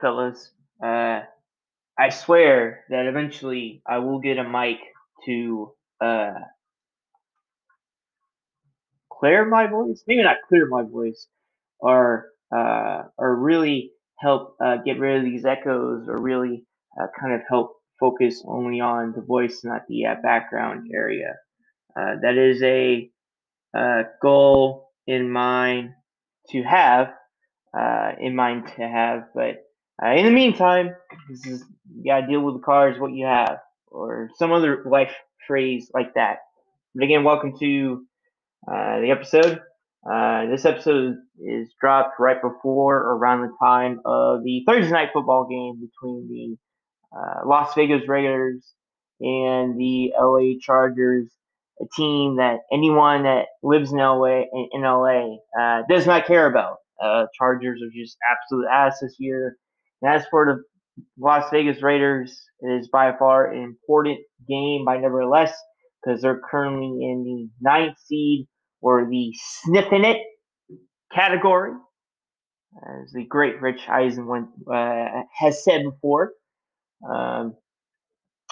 fellas? 0.00 0.50
Uh, 0.82 1.20
I 1.98 2.10
swear 2.10 2.84
that 2.90 3.06
eventually 3.06 3.82
I 3.86 3.98
will 3.98 4.18
get 4.18 4.38
a 4.38 4.44
mic 4.44 4.78
to 5.24 5.72
uh, 6.00 6.34
clear 9.10 9.44
my 9.46 9.66
voice. 9.66 10.04
Maybe 10.06 10.22
not 10.22 10.36
clear 10.48 10.66
my 10.68 10.82
voice, 10.82 11.26
or 11.78 12.26
uh, 12.54 13.04
or 13.16 13.36
really 13.36 13.92
help 14.18 14.56
uh, 14.62 14.76
get 14.84 14.98
rid 14.98 15.18
of 15.18 15.24
these 15.24 15.44
echoes, 15.44 16.06
or 16.08 16.20
really 16.20 16.64
uh, 17.00 17.06
kind 17.18 17.34
of 17.34 17.40
help 17.48 17.76
focus 17.98 18.42
only 18.46 18.80
on 18.80 19.12
the 19.12 19.22
voice, 19.22 19.62
not 19.64 19.82
the 19.88 20.06
uh, 20.06 20.14
background 20.22 20.90
area. 20.94 21.34
Uh, 21.98 22.16
that 22.20 22.36
is 22.36 22.62
a 22.62 23.10
uh, 23.74 24.02
goal 24.20 24.90
in 25.06 25.30
mind 25.30 25.90
to 26.50 26.62
have, 26.62 27.08
in 28.20 28.36
mind 28.36 28.66
to 28.76 28.82
have. 28.82 29.28
But 29.34 29.65
uh, 30.02 30.10
in 30.10 30.24
the 30.26 30.30
meantime, 30.30 30.94
this 31.28 31.46
is 31.46 31.64
you 31.94 32.04
gotta 32.04 32.26
deal 32.26 32.40
with 32.40 32.56
the 32.56 32.60
cards 32.60 32.98
what 32.98 33.12
you 33.12 33.24
have, 33.24 33.58
or 33.88 34.30
some 34.36 34.52
other 34.52 34.82
life 34.84 35.14
phrase 35.46 35.90
like 35.94 36.14
that. 36.14 36.40
But 36.94 37.04
again, 37.04 37.24
welcome 37.24 37.58
to 37.58 38.04
uh, 38.70 39.00
the 39.00 39.10
episode. 39.10 39.60
Uh, 40.08 40.46
this 40.46 40.64
episode 40.64 41.16
is 41.42 41.72
dropped 41.80 42.20
right 42.20 42.40
before 42.40 42.96
or 42.96 43.16
around 43.16 43.42
the 43.42 43.52
time 43.60 44.00
of 44.04 44.44
the 44.44 44.62
Thursday 44.66 44.92
night 44.92 45.10
football 45.12 45.46
game 45.48 45.80
between 45.80 46.28
the 46.28 47.18
uh, 47.18 47.46
Las 47.46 47.74
Vegas 47.74 48.06
Raiders 48.06 48.74
and 49.20 49.78
the 49.80 50.12
LA 50.20 50.58
Chargers, 50.60 51.30
a 51.80 51.86
team 51.96 52.36
that 52.36 52.60
anyone 52.72 53.22
that 53.22 53.46
lives 53.62 53.92
in 53.92 53.98
LA 53.98 54.42
in 54.72 54.82
LA 54.82 55.36
uh, 55.58 55.82
does 55.88 56.06
not 56.06 56.26
care 56.26 56.46
about. 56.46 56.78
Uh, 57.02 57.26
Chargers 57.36 57.80
are 57.82 57.90
just 57.94 58.16
absolute 58.30 58.66
ass 58.70 59.00
this 59.00 59.16
year. 59.18 59.56
As 60.04 60.24
for 60.30 60.46
the 60.46 61.04
Las 61.18 61.50
Vegas 61.50 61.82
Raiders, 61.82 62.38
it 62.60 62.68
is 62.68 62.88
by 62.88 63.12
far 63.18 63.52
an 63.52 63.62
important 63.62 64.18
game, 64.48 64.84
by 64.84 64.98
nevertheless, 64.98 65.52
because 66.02 66.22
they're 66.22 66.40
currently 66.50 66.86
in 66.86 67.24
the 67.24 67.48
ninth 67.60 67.96
seed 68.04 68.46
or 68.80 69.08
the 69.08 69.32
sniffing 69.34 70.04
it 70.04 70.18
category, 71.12 71.72
as 72.76 73.12
the 73.12 73.24
great 73.24 73.60
Rich 73.60 73.88
Eisen 73.88 74.26
went, 74.26 74.48
uh, 74.72 75.22
has 75.38 75.64
said 75.64 75.82
before, 75.84 76.32
um, 77.08 77.56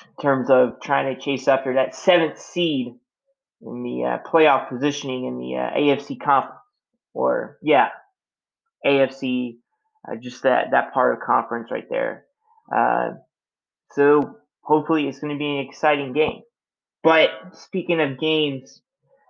in 0.03 0.23
terms 0.23 0.51
of 0.51 0.81
trying 0.83 1.15
to 1.15 1.21
chase 1.21 1.49
after 1.49 1.75
that 1.75 1.95
seventh 1.95 2.41
seed 2.41 2.95
in 3.63 3.83
the 3.83 4.05
uh, 4.05 4.29
playoff 4.29 4.69
positioning 4.69 5.27
in 5.27 5.39
the 5.39 5.57
uh, 5.57 5.71
AFC 5.77 6.21
conference, 6.21 6.61
or 7.13 7.59
yeah, 7.63 7.89
AFC, 8.85 9.57
uh, 10.07 10.17
just 10.17 10.43
that 10.43 10.71
that 10.73 10.93
part 10.93 11.15
of 11.15 11.21
conference 11.21 11.71
right 11.71 11.89
there. 11.89 12.25
Uh, 12.75 13.11
so 13.93 14.37
hopefully 14.63 15.09
it's 15.09 15.21
going 15.21 15.33
to 15.33 15.39
be 15.39 15.59
an 15.59 15.67
exciting 15.69 16.13
game. 16.13 16.43
But 17.03 17.31
speaking 17.53 18.01
of 18.01 18.19
games, 18.19 18.81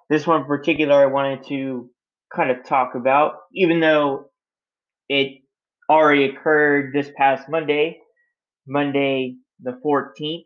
this 0.09 0.27
one 0.27 0.43
in 0.43 0.47
particular 0.47 0.95
I 0.95 1.07
wanted 1.07 1.47
to 1.49 1.91
kind 2.35 2.51
of 2.51 2.65
talk 2.65 2.95
about, 2.95 3.35
even 3.53 3.81
though 3.81 4.31
it 5.09 5.43
already 5.91 6.25
occurred 6.25 6.93
this 6.95 7.11
past 7.17 7.49
Monday, 7.49 8.01
Monday 8.67 9.37
the 9.61 9.79
14th. 9.85 10.45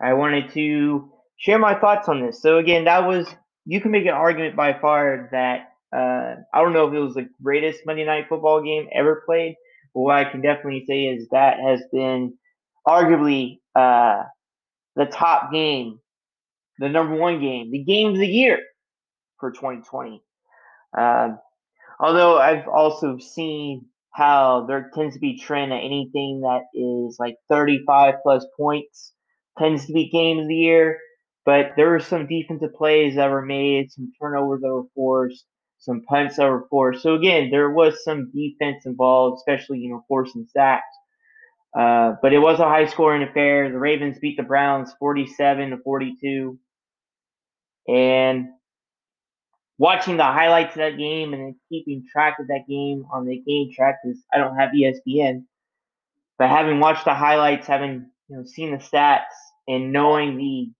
I 0.00 0.14
wanted 0.14 0.52
to 0.52 1.10
share 1.36 1.58
my 1.58 1.74
thoughts 1.74 2.08
on 2.08 2.24
this. 2.24 2.40
So 2.40 2.58
again, 2.58 2.84
that 2.84 3.06
was 3.06 3.26
you 3.64 3.80
can 3.80 3.90
make 3.90 4.04
an 4.04 4.14
argument 4.14 4.56
by 4.56 4.78
far 4.78 5.28
that 5.32 5.72
uh, 5.94 6.34
I 6.52 6.60
don't 6.62 6.72
know 6.72 6.88
if 6.88 6.94
it 6.94 7.00
was 7.00 7.14
the 7.14 7.28
greatest 7.42 7.80
Monday 7.86 8.04
night 8.04 8.26
football 8.28 8.62
game 8.62 8.88
ever 8.92 9.22
played, 9.24 9.56
but 9.94 10.00
what 10.00 10.16
I 10.16 10.30
can 10.30 10.42
definitely 10.42 10.84
say 10.86 11.04
is 11.04 11.28
that 11.30 11.58
has 11.60 11.82
been 11.92 12.34
arguably 12.86 13.58
uh, 13.74 14.22
the 14.96 15.06
top 15.06 15.52
game, 15.52 15.98
the 16.78 16.88
number 16.88 17.16
one 17.16 17.40
game, 17.40 17.70
the 17.70 17.84
game 17.84 18.08
of 18.08 18.18
the 18.18 18.26
year 18.26 18.60
for 19.40 19.50
2020. 19.50 20.22
Uh, 20.96 21.30
although 22.00 22.38
I've 22.38 22.68
also 22.68 23.18
seen 23.18 23.86
how 24.12 24.66
there 24.66 24.90
tends 24.94 25.14
to 25.14 25.20
be 25.20 25.38
trend 25.38 25.70
that 25.72 25.76
anything 25.76 26.40
that 26.40 26.62
is 26.74 27.16
like 27.18 27.36
35 27.48 28.14
plus 28.22 28.44
points 28.58 29.12
tends 29.58 29.86
to 29.86 29.92
be 29.92 30.10
game 30.10 30.38
of 30.38 30.48
the 30.48 30.54
year. 30.54 30.98
But 31.44 31.72
there 31.76 31.88
were 31.88 32.00
some 32.00 32.26
defensive 32.26 32.74
plays 32.74 33.14
that 33.14 33.30
were 33.30 33.44
made, 33.44 33.90
some 33.90 34.12
turnovers 34.20 34.60
that 34.60 34.68
were 34.68 34.88
forced, 34.94 35.46
some 35.78 36.02
punts 36.02 36.36
that 36.36 36.48
were 36.48 36.66
forced. 36.68 37.02
So 37.02 37.14
again, 37.14 37.50
there 37.50 37.70
was 37.70 38.02
some 38.04 38.30
defense 38.32 38.86
involved, 38.86 39.38
especially 39.38 39.78
you 39.78 39.90
know 39.90 40.04
forcing 40.08 40.46
sacks. 40.52 40.84
Uh, 41.78 42.14
but 42.22 42.32
it 42.32 42.38
was 42.38 42.58
a 42.60 42.64
high 42.64 42.86
scoring 42.86 43.22
affair. 43.22 43.70
The 43.70 43.78
Ravens 43.78 44.18
beat 44.18 44.36
the 44.36 44.42
Browns 44.42 44.92
47 44.98 45.70
to 45.70 45.76
42. 45.78 46.58
And 47.86 48.48
watching 49.78 50.16
the 50.16 50.24
highlights 50.24 50.72
of 50.72 50.78
that 50.78 50.98
game 50.98 51.32
and 51.34 51.54
keeping 51.68 52.04
track 52.10 52.38
of 52.40 52.48
that 52.48 52.66
game 52.68 53.06
on 53.12 53.26
the 53.26 53.38
game 53.38 53.70
track 53.72 53.98
because 54.02 54.18
I 54.32 54.38
don't 54.38 54.56
have 54.56 54.70
ESPN. 54.70 55.44
But 56.38 56.50
having 56.50 56.80
watched 56.80 57.04
the 57.04 57.14
highlights, 57.14 57.66
having 57.66 58.10
you 58.28 58.36
know 58.36 58.44
seen 58.44 58.72
the 58.72 58.78
stats, 58.78 59.24
and 59.66 59.92
knowing 59.92 60.36
the 60.36 60.70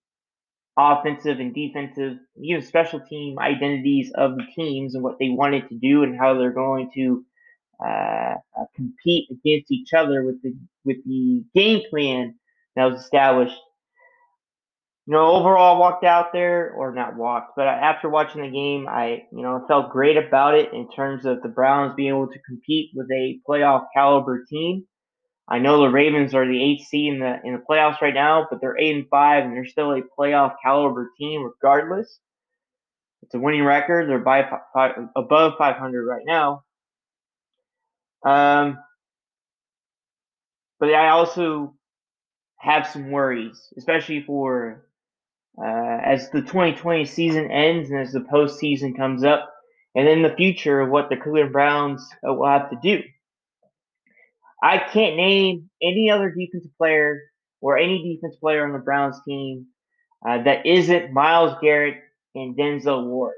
offensive 0.79 1.41
and 1.41 1.55
defensive, 1.55 2.19
even 2.41 2.63
special 2.63 3.01
team 3.01 3.39
identities 3.39 4.13
of 4.15 4.37
the 4.37 4.45
teams 4.55 4.95
and 4.95 5.03
what 5.03 5.19
they 5.19 5.31
wanted 5.31 5.69
to 5.69 5.77
do 5.77 6.05
and 6.05 6.19
how 6.19 6.39
they're 6.39 6.53
going 6.53 6.91
to 6.95 7.25
uh, 7.85 8.35
compete 8.77 9.29
against 9.31 9.71
each 9.73 9.93
other 9.93 10.25
with 10.25 10.43
the 10.43 10.55
with 10.85 10.99
the 11.05 11.45
game 11.55 11.83
plan 11.91 12.35
that 12.77 12.85
was 12.87 13.01
established 13.01 13.59
you 15.09 15.15
know, 15.15 15.37
overall, 15.37 15.81
walked 15.81 16.05
out 16.05 16.35
there, 16.35 16.71
or 16.73 16.93
not 16.93 17.17
walked, 17.17 17.57
but 17.57 17.67
after 17.67 18.11
watching 18.11 18.43
the 18.43 18.51
game, 18.51 18.87
I, 18.87 19.25
you 19.33 19.43
know, 19.43 19.65
felt 19.67 19.91
great 19.91 20.19
about 20.19 20.55
it 20.55 20.75
in 20.75 20.87
terms 20.91 21.25
of 21.25 21.41
the 21.41 21.49
Browns 21.49 21.95
being 21.97 22.11
able 22.11 22.29
to 22.29 22.39
compete 22.47 22.91
with 22.95 23.11
a 23.11 23.41
playoff 23.49 23.87
caliber 23.95 24.45
team. 24.45 24.85
I 25.51 25.59
know 25.59 25.81
the 25.81 25.89
Ravens 25.89 26.35
are 26.35 26.47
the 26.47 26.63
eighth 26.63 26.87
seed 26.89 27.15
in 27.15 27.21
the 27.21 27.41
in 27.43 27.55
the 27.55 27.63
playoffs 27.69 28.03
right 28.03 28.13
now, 28.13 28.47
but 28.51 28.61
they're 28.61 28.79
eight 28.79 28.95
and 28.95 29.09
five, 29.09 29.45
and 29.45 29.55
they're 29.55 29.67
still 29.67 29.93
a 29.93 30.03
playoff 30.19 30.57
caliber 30.63 31.11
team 31.19 31.43
regardless. 31.43 32.19
It's 33.23 33.35
a 33.35 33.39
winning 33.39 33.65
record. 33.65 34.09
They're 34.09 34.19
by 34.19 34.49
five, 34.75 34.93
above 35.17 35.55
500 35.59 36.07
right 36.07 36.25
now. 36.25 36.63
Um, 38.25 38.79
but 40.79 40.95
I 40.95 41.09
also 41.09 41.75
have 42.59 42.87
some 42.87 43.11
worries, 43.11 43.73
especially 43.77 44.23
for 44.23 44.85
uh, 45.61 45.99
as 46.05 46.31
the 46.31 46.43
2020 46.43 47.05
season 47.07 47.51
ends 47.51 47.91
and 47.91 48.01
as 48.01 48.13
the 48.13 48.21
postseason 48.21 48.97
comes 48.97 49.25
up, 49.25 49.51
and 49.95 50.09
in 50.09 50.23
the 50.23 50.35
future 50.37 50.85
what 50.85 51.09
the 51.09 51.17
Cleveland 51.17 51.53
Browns 51.53 52.07
will 52.23 52.47
have 52.47 52.71
to 52.71 52.79
do. 52.83 53.03
I 54.63 54.79
can't 54.79 55.17
name 55.17 55.71
any 55.83 56.11
other 56.11 56.31
defensive 56.31 56.77
player 56.77 57.23
or 57.61 57.79
any 57.79 58.03
defense 58.03 58.37
player 58.37 58.65
on 58.65 58.73
the 58.73 58.79
Browns 58.79 59.17
team 59.27 59.67
uh, 60.27 60.43
that 60.43 60.67
isn't 60.67 61.13
Myles 61.13 61.57
Garrett 61.61 61.99
and 62.35 62.57
Denzel 62.57 63.07
Ward 63.07 63.35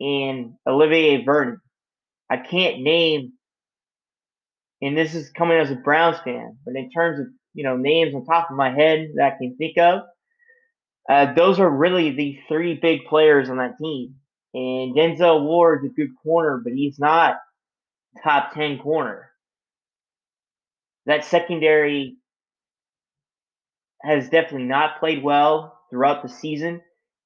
and 0.00 0.54
Olivier 0.66 1.24
Vernon. 1.24 1.60
I 2.30 2.38
can't 2.38 2.82
name, 2.82 3.32
and 4.82 4.96
this 4.96 5.14
is 5.14 5.30
coming 5.30 5.58
as 5.58 5.70
a 5.70 5.76
Browns 5.76 6.18
fan, 6.24 6.58
but 6.64 6.76
in 6.76 6.90
terms 6.90 7.20
of 7.20 7.26
you 7.54 7.64
know 7.64 7.76
names 7.76 8.14
on 8.14 8.24
top 8.24 8.50
of 8.50 8.56
my 8.56 8.70
head 8.70 9.10
that 9.16 9.34
I 9.34 9.38
can 9.38 9.56
think 9.56 9.78
of, 9.78 10.02
uh, 11.08 11.34
those 11.34 11.60
are 11.60 11.70
really 11.70 12.10
the 12.10 12.38
three 12.48 12.74
big 12.74 13.04
players 13.06 13.48
on 13.48 13.58
that 13.58 13.78
team. 13.78 14.16
And 14.54 14.94
Denzel 14.94 15.44
Ward 15.44 15.84
is 15.84 15.90
a 15.90 15.94
good 15.94 16.12
corner, 16.22 16.60
but 16.62 16.72
he's 16.72 16.98
not 16.98 17.36
top 18.22 18.54
10 18.54 18.78
corner. 18.78 19.30
That 21.06 21.24
secondary 21.24 22.16
has 24.02 24.28
definitely 24.28 24.66
not 24.66 25.00
played 25.00 25.22
well 25.22 25.78
throughout 25.90 26.22
the 26.22 26.28
season, 26.28 26.80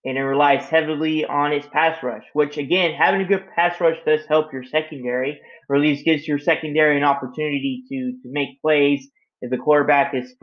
and 0.04 0.16
it 0.16 0.22
relies 0.22 0.64
heavily 0.68 1.24
on 1.24 1.52
its 1.52 1.66
pass 1.72 2.02
rush, 2.02 2.24
which, 2.32 2.56
again, 2.56 2.94
having 2.94 3.20
a 3.20 3.28
good 3.28 3.44
pass 3.54 3.80
rush 3.80 3.98
does 4.06 4.26
help 4.28 4.52
your 4.52 4.64
secondary, 4.64 5.40
or 5.68 5.76
at 5.76 5.82
least 5.82 6.04
gives 6.04 6.26
your 6.26 6.38
secondary 6.38 6.96
an 6.96 7.04
opportunity 7.04 7.82
to, 7.88 8.12
to 8.22 8.32
make 8.32 8.60
plays 8.62 9.08
if 9.40 9.50
the 9.50 9.58
quarterback 9.58 10.14
is 10.14 10.34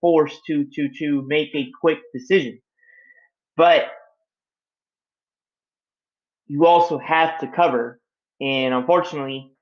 forced 0.00 0.40
to, 0.46 0.66
to, 0.74 0.88
to 0.98 1.24
make 1.26 1.54
a 1.54 1.70
quick 1.80 1.98
decision. 2.14 2.58
But 3.56 3.86
you 6.46 6.66
also 6.66 6.98
have 6.98 7.38
to 7.40 7.46
cover, 7.46 8.00
and 8.40 8.74
unfortunately, 8.74 9.52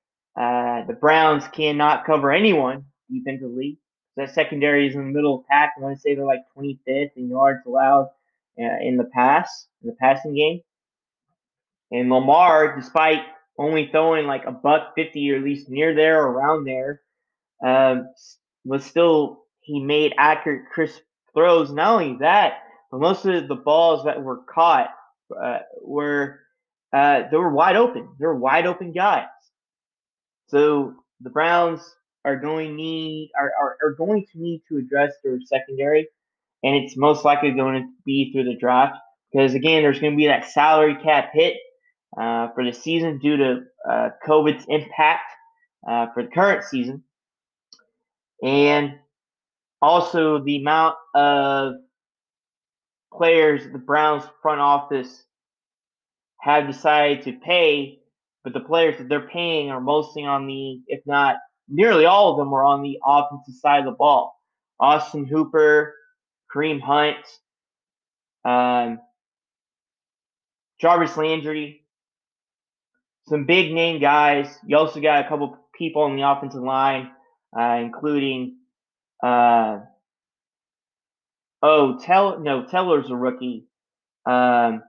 uh, 0.41 0.87
the 0.87 0.97
Browns 1.01 1.47
cannot 1.49 2.05
cover 2.05 2.33
anyone 2.33 2.85
defensively. 3.13 3.79
So 4.15 4.23
That 4.23 4.35
secondary 4.35 4.89
is 4.89 4.95
in 4.95 5.01
the 5.07 5.13
middle 5.13 5.37
of 5.37 5.43
the 5.43 5.49
pack. 5.51 5.75
I 5.77 5.81
want 5.81 5.97
to 5.97 6.01
say 6.01 6.15
they're 6.15 6.25
like 6.25 6.41
25th 6.57 7.11
in 7.17 7.29
yards 7.29 7.61
allowed 7.67 8.11
uh, 8.61 8.79
in 8.83 8.97
the 8.97 9.05
pass, 9.05 9.67
in 9.83 9.89
the 9.89 9.97
passing 9.97 10.35
game. 10.35 10.61
And 11.91 12.11
Lamar, 12.11 12.77
despite 12.77 13.21
only 13.59 13.89
throwing 13.91 14.27
like 14.27 14.45
a 14.47 14.53
buck 14.53 14.95
50 14.97 15.33
or 15.33 15.37
at 15.37 15.43
least 15.45 15.69
near 15.69 15.95
there 15.95 16.23
or 16.23 16.31
around 16.33 16.65
there, 16.65 17.01
um, 17.65 18.09
was 18.65 18.85
still 18.85 19.45
he 19.61 19.81
made 19.81 20.15
accurate, 20.19 20.71
crisp 20.73 21.01
throws. 21.35 21.73
Not 21.73 22.01
only 22.01 22.17
that, 22.21 22.55
but 22.91 23.01
most 23.01 23.25
of 23.25 23.49
the 23.49 23.55
balls 23.55 24.05
that 24.05 24.23
were 24.23 24.39
caught 24.53 24.91
uh, 25.43 25.59
were 25.83 26.41
uh, 26.93 27.23
they 27.31 27.37
were 27.37 27.53
wide 27.53 27.77
open. 27.77 28.09
They 28.19 28.27
were 28.27 28.37
wide 28.39 28.67
open 28.67 28.93
guys. 28.93 29.27
So 30.49 30.95
the 31.21 31.31
Browns 31.31 31.83
are 32.25 32.37
going 32.37 32.77
need 32.77 33.31
are, 33.39 33.53
are, 33.61 33.77
are 33.83 33.95
going 33.95 34.27
to 34.33 34.41
need 34.41 34.63
to 34.69 34.77
address 34.77 35.13
their 35.25 35.39
secondary, 35.47 36.09
and 36.63 36.77
it's 36.77 36.97
most 36.97 37.25
likely 37.25 37.53
going 37.53 37.83
to 37.83 37.89
be 38.05 38.33
through 38.33 38.45
the 38.45 38.57
draft 38.57 38.97
because 39.33 39.55
again, 39.55 39.83
there's 39.83 40.01
going 40.01 40.13
to 40.13 40.17
be 40.17 40.27
that 40.27 40.51
salary 40.51 40.97
cap 41.03 41.31
hit 41.33 41.57
uh, 42.19 42.49
for 42.55 42.65
the 42.65 42.73
season 42.73 43.19
due 43.19 43.37
to 43.37 43.61
uh, 43.89 44.09
COVID's 44.27 44.65
impact 44.69 45.33
uh, 45.89 46.07
for 46.13 46.25
the 46.25 46.31
current 46.31 46.65
season, 46.65 47.03
and 48.43 48.95
also 49.81 50.43
the 50.43 50.57
amount 50.57 50.97
of 51.15 51.75
players 53.13 53.63
the 53.73 53.79
Browns 53.79 54.25
front 54.43 54.61
office 54.61 55.25
have 56.41 56.67
decided 56.67 57.23
to 57.25 57.33
pay, 57.45 58.01
but 58.45 58.53
the 58.53 58.61
players 58.61 58.99
that 58.99 59.09
they're 59.09 59.29
paying 59.29 59.71
are 59.71 59.81
mostly 59.81 60.25
on 60.25 60.47
the, 60.47 60.81
if 60.87 61.01
not 61.07 61.37
nearly 61.71 62.07
all 62.07 62.33
of 62.33 62.39
them, 62.39 62.51
were 62.51 62.65
on 62.65 62.83
the 62.83 62.99
offensive 63.05 63.55
side 63.55 63.81
of 63.81 63.85
the 63.87 63.93
ball. 63.93 64.37
Austin 64.79 65.27
Hooper, 65.27 65.95
Kareem 66.55 66.81
Hunt, 66.81 67.17
um, 68.45 69.01
Jarvis 70.81 71.17
Landry, 71.17 71.85
some 73.29 73.45
big 73.45 73.73
name 73.73 74.01
guys. 74.01 74.59
You 74.67 74.79
also 74.79 75.01
got 75.01 75.25
a 75.25 75.29
couple 75.29 75.59
people 75.75 76.03
on 76.03 76.17
the 76.17 76.29
offensive 76.29 76.63
line, 76.63 77.11
uh, 77.59 77.79
including 77.81 78.57
uh, 79.23 79.81
oh, 81.63 81.99
tell 81.99 82.41
no, 82.41 82.65
Teller's 82.65 83.11
a 83.11 83.17
rookie. 83.17 83.67
Um, 84.27 84.83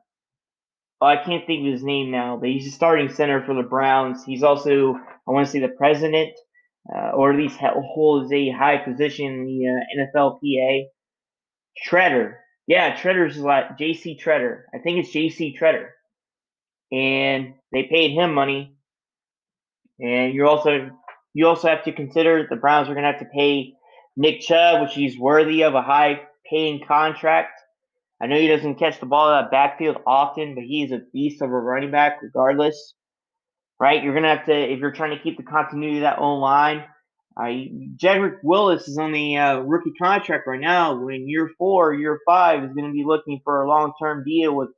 oh, 1.02 1.06
I 1.06 1.18
can't 1.18 1.46
think 1.46 1.66
of 1.66 1.74
his 1.74 1.84
name 1.84 2.12
now, 2.12 2.38
but 2.38 2.50
he's 2.50 2.68
a 2.68 2.72
starting 2.72 3.14
center 3.14 3.44
for 3.46 3.54
the 3.54 3.64
Browns. 3.64 4.24
He's 4.24 4.44
also, 4.44 4.96
I 4.96 5.32
want 5.32 5.46
to 5.48 5.52
say, 5.52 5.60
the 5.60 5.70
president, 5.70 6.32
uh, 6.90 7.12
or 7.12 7.32
at 7.32 7.38
least 7.38 7.60
holds 7.60 8.32
a 8.32 8.50
high 8.52 8.78
position 8.78 9.26
in 9.26 9.46
the 9.46 9.68
uh, 9.68 10.18
NFLPA. 10.18 10.86
Tretter, 11.88 12.36
yeah, 12.68 12.96
Tretter's 12.96 13.38
like 13.38 13.78
J.C. 13.78 14.20
Tretter. 14.22 14.64
I 14.74 14.80
think 14.80 15.00
it's 15.00 15.12
J.C. 15.12 15.58
Tretter, 15.60 15.88
and 16.92 17.54
they 17.72 17.84
paid 17.84 18.12
him 18.12 18.34
money. 18.34 18.76
And 20.00 20.34
you 20.34 20.48
also 20.48 20.90
you 21.34 21.48
also 21.48 21.70
have 21.70 21.84
to 21.86 21.94
consider 21.94 22.48
the 22.50 22.56
Browns 22.56 22.90
are 22.90 22.94
going 22.94 23.06
to 23.06 23.12
have 23.12 23.22
to 23.22 23.30
pay 23.34 23.74
Nick 24.18 24.42
Chubb, 24.42 24.82
which 24.82 24.94
he's 24.94 25.18
worthy 25.18 25.64
of 25.64 25.76
a 25.76 25.82
high 25.82 26.22
paying 26.50 26.82
contract. 26.86 27.60
I 28.22 28.28
know 28.28 28.38
he 28.38 28.48
doesn't 28.48 28.76
catch 28.76 29.00
the 29.00 29.06
ball 29.06 29.30
out 29.30 29.46
of 29.46 29.52
backfield 29.52 29.98
often, 30.06 30.54
but 30.56 30.64
he's 30.64 30.92
a 30.92 31.02
beast 31.12 31.42
of 31.42 31.50
a 31.50 31.54
running 31.54 31.92
back 31.92 32.20
regardless. 32.22 32.94
Right? 33.82 34.04
You're 34.04 34.14
gonna 34.14 34.36
have 34.36 34.46
to 34.46 34.54
if 34.54 34.80
you're 34.80 34.92
trying 34.92 35.18
to 35.18 35.24
keep 35.24 35.38
the 35.38 35.44
continuity 35.44 35.98
of 35.98 36.04
that 36.04 36.20
O 36.20 36.36
line. 36.36 36.86
Uh, 37.36 37.46
Jedrick 37.96 38.38
Willis 38.44 38.88
is 38.88 39.00
on 39.00 39.12
the 39.12 39.38
uh, 39.38 39.60
rookie 39.62 39.94
contract 40.00 40.46
right 40.46 40.60
now. 40.60 41.04
When 41.04 41.28
year 41.28 41.50
four, 41.58 41.94
year 41.94 42.20
five 42.28 42.64
is 42.64 42.74
going 42.74 42.86
to 42.86 42.94
be 42.94 43.06
looking 43.06 43.42
for 43.44 43.64
a 43.64 43.68
long 43.68 43.94
term 44.00 44.24
deal 44.24 44.56
with 44.56 44.70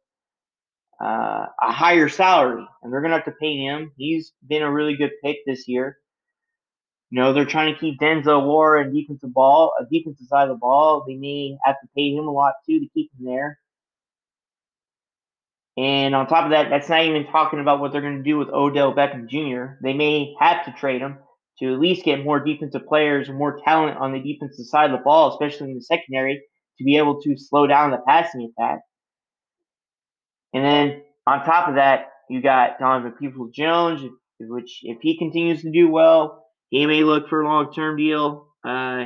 uh, 1.04 1.48
a 1.62 1.72
higher 1.72 2.08
salary, 2.08 2.66
and 2.82 2.94
they're 2.94 3.02
going 3.02 3.12
to 3.12 3.18
have 3.18 3.26
to 3.26 3.34
pay 3.42 3.58
him. 3.58 3.92
He's 3.98 4.32
been 4.48 4.62
a 4.62 4.72
really 4.72 4.96
good 4.96 5.12
pick 5.22 5.40
this 5.46 5.68
year. 5.68 5.98
You 7.10 7.20
know, 7.22 7.34
they're 7.34 7.46
trying 7.46 7.74
to 7.74 7.80
keep 7.80 8.00
Denzel 8.00 8.46
Ward 8.46 8.86
and 8.86 8.96
defensive 8.96 9.34
ball, 9.34 9.74
a 9.80 9.86
defensive 9.92 10.28
side 10.28 10.44
of 10.44 10.50
the 10.50 10.56
ball. 10.56 11.04
They 11.06 11.16
may 11.16 11.58
have 11.66 11.76
to 11.82 11.88
pay 11.96 12.14
him 12.14 12.28
a 12.28 12.32
lot 12.32 12.54
too 12.66 12.80
to 12.80 12.88
keep 12.94 13.12
him 13.20 13.26
there. 13.26 13.60
And 15.75 16.14
on 16.14 16.28
top 16.28 16.46
of 16.46 16.52
that, 16.52 16.70
that's 16.70 16.90
not 16.90 17.04
even 17.04 17.25
talking 17.25 17.60
about 17.60 17.80
what 17.80 17.92
they're 17.92 18.02
going 18.02 18.18
to 18.18 18.24
do 18.24 18.38
with 18.38 18.50
Odell 18.50 18.94
Beckham 18.94 19.28
Jr. 19.28 19.75
They 19.81 19.94
may 19.94 20.36
have 20.40 20.66
to 20.66 20.72
trade 20.74 21.02
him 21.02 21.18
to 21.60 21.74
at 21.74 21.80
least 21.80 22.06
get 22.06 22.24
more 22.24 22.40
defensive 22.40 22.86
players 22.88 23.30
more 23.30 23.60
talent 23.64 23.98
on 23.98 24.12
the 24.12 24.20
defensive 24.20 24.66
side 24.66 24.92
of 24.92 24.98
the 24.98 25.04
ball, 25.04 25.31
especially 25.31 25.72
in 25.72 25.75
the 25.75 25.81
secondary, 25.81 26.42
to 26.78 26.84
be 26.84 26.98
able 26.98 27.22
to 27.22 27.36
slow 27.38 27.68
down 27.68 27.92
the 27.92 28.00
passing 28.08 28.52
attack. 28.58 28.81
And 30.54 30.64
then 30.64 31.02
on 31.25 31.44
top 31.44 31.68
of 31.68 31.75
that, 31.75 32.10
you 32.30 32.42
got 32.42 32.80
Donovan 32.80 33.14
Peoples 33.14 33.52
Jones, 33.52 34.02
which 34.40 34.80
if 34.84 35.00
he 35.02 35.18
continues 35.18 35.62
to 35.62 35.72
do 35.72 35.90
well, 35.90 36.46
he 36.70 36.86
may 36.86 37.04
look 37.04 37.30
for 37.30 37.42
a 37.42 37.46
long 37.46 37.74
term 37.74 37.98
deal, 37.98 38.48
uh, 38.66 39.06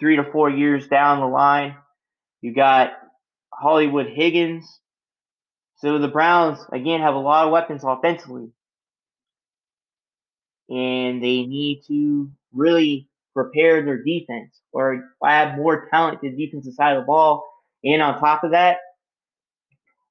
three 0.00 0.16
to 0.16 0.30
four 0.32 0.50
years 0.50 0.88
down 0.88 1.20
the 1.20 1.26
line. 1.26 1.76
You 2.40 2.54
got 2.54 2.92
Hollywood 3.52 4.06
Higgins. 4.06 4.66
So 5.78 5.98
the 5.98 6.08
Browns 6.08 6.58
again 6.72 7.00
have 7.00 7.14
a 7.14 7.18
lot 7.18 7.46
of 7.46 7.52
weapons 7.52 7.82
offensively 7.84 8.50
and 10.68 11.22
they 11.22 11.46
need 11.46 11.82
to 11.88 12.30
really 12.52 13.08
prepare 13.34 13.84
their 13.84 14.02
defense 14.02 14.60
or 14.72 15.04
add 15.24 15.56
more 15.56 15.88
talent 15.88 16.20
to 16.20 16.30
the 16.30 16.46
defensive 16.46 16.74
side 16.74 16.96
of 16.96 17.02
the 17.02 17.06
ball. 17.06 17.48
And 17.84 18.02
on 18.02 18.18
top 18.18 18.44
of 18.44 18.50
that, 18.50 18.78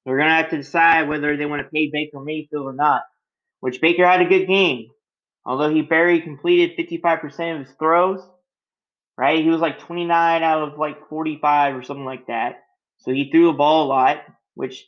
they're 0.04 0.16
going 0.16 0.28
to 0.28 0.34
have 0.34 0.50
to 0.50 0.56
decide 0.56 1.08
whether 1.08 1.36
they 1.36 1.46
want 1.46 1.62
to 1.62 1.68
pay 1.68 1.90
Baker 1.92 2.20
Mayfield 2.20 2.64
or 2.64 2.72
not, 2.72 3.02
which 3.60 3.80
Baker 3.80 4.06
had 4.06 4.22
a 4.22 4.28
good 4.28 4.46
game. 4.46 4.88
Although 5.44 5.70
he 5.70 5.82
barely 5.82 6.20
completed 6.20 6.78
55% 6.78 7.54
of 7.54 7.66
his 7.66 7.76
throws, 7.78 8.20
right? 9.16 9.42
He 9.42 9.50
was 9.50 9.60
like 9.60 9.80
29 9.80 10.42
out 10.42 10.62
of 10.62 10.78
like 10.78 11.08
45 11.08 11.76
or 11.76 11.82
something 11.82 12.04
like 12.04 12.26
that. 12.26 12.62
So 12.98 13.12
he 13.12 13.30
threw 13.30 13.46
the 13.46 13.52
ball 13.52 13.84
a 13.84 13.88
lot, 13.88 14.22
which 14.54 14.86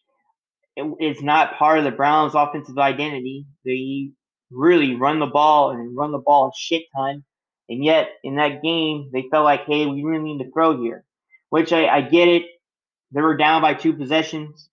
is 0.76 1.22
not 1.22 1.56
part 1.56 1.78
of 1.78 1.84
the 1.84 1.90
Browns' 1.90 2.34
offensive 2.34 2.78
identity. 2.78 3.46
They 3.64 4.10
really 4.50 4.94
run 4.94 5.18
the 5.18 5.26
ball 5.26 5.70
and 5.70 5.96
run 5.96 6.12
the 6.12 6.18
ball 6.18 6.48
a 6.48 6.52
shit 6.56 6.84
ton. 6.94 7.24
And 7.68 7.84
yet 7.84 8.10
in 8.24 8.36
that 8.36 8.62
game, 8.62 9.10
they 9.12 9.26
felt 9.30 9.44
like, 9.44 9.64
hey, 9.66 9.86
we 9.86 10.02
really 10.02 10.24
need 10.24 10.44
to 10.44 10.50
throw 10.50 10.80
here, 10.82 11.04
which 11.50 11.72
I, 11.72 11.86
I 11.86 12.00
get 12.02 12.28
it. 12.28 12.44
They 13.12 13.20
were 13.20 13.36
down 13.36 13.62
by 13.62 13.74
two 13.74 13.92
possessions. 13.92 14.68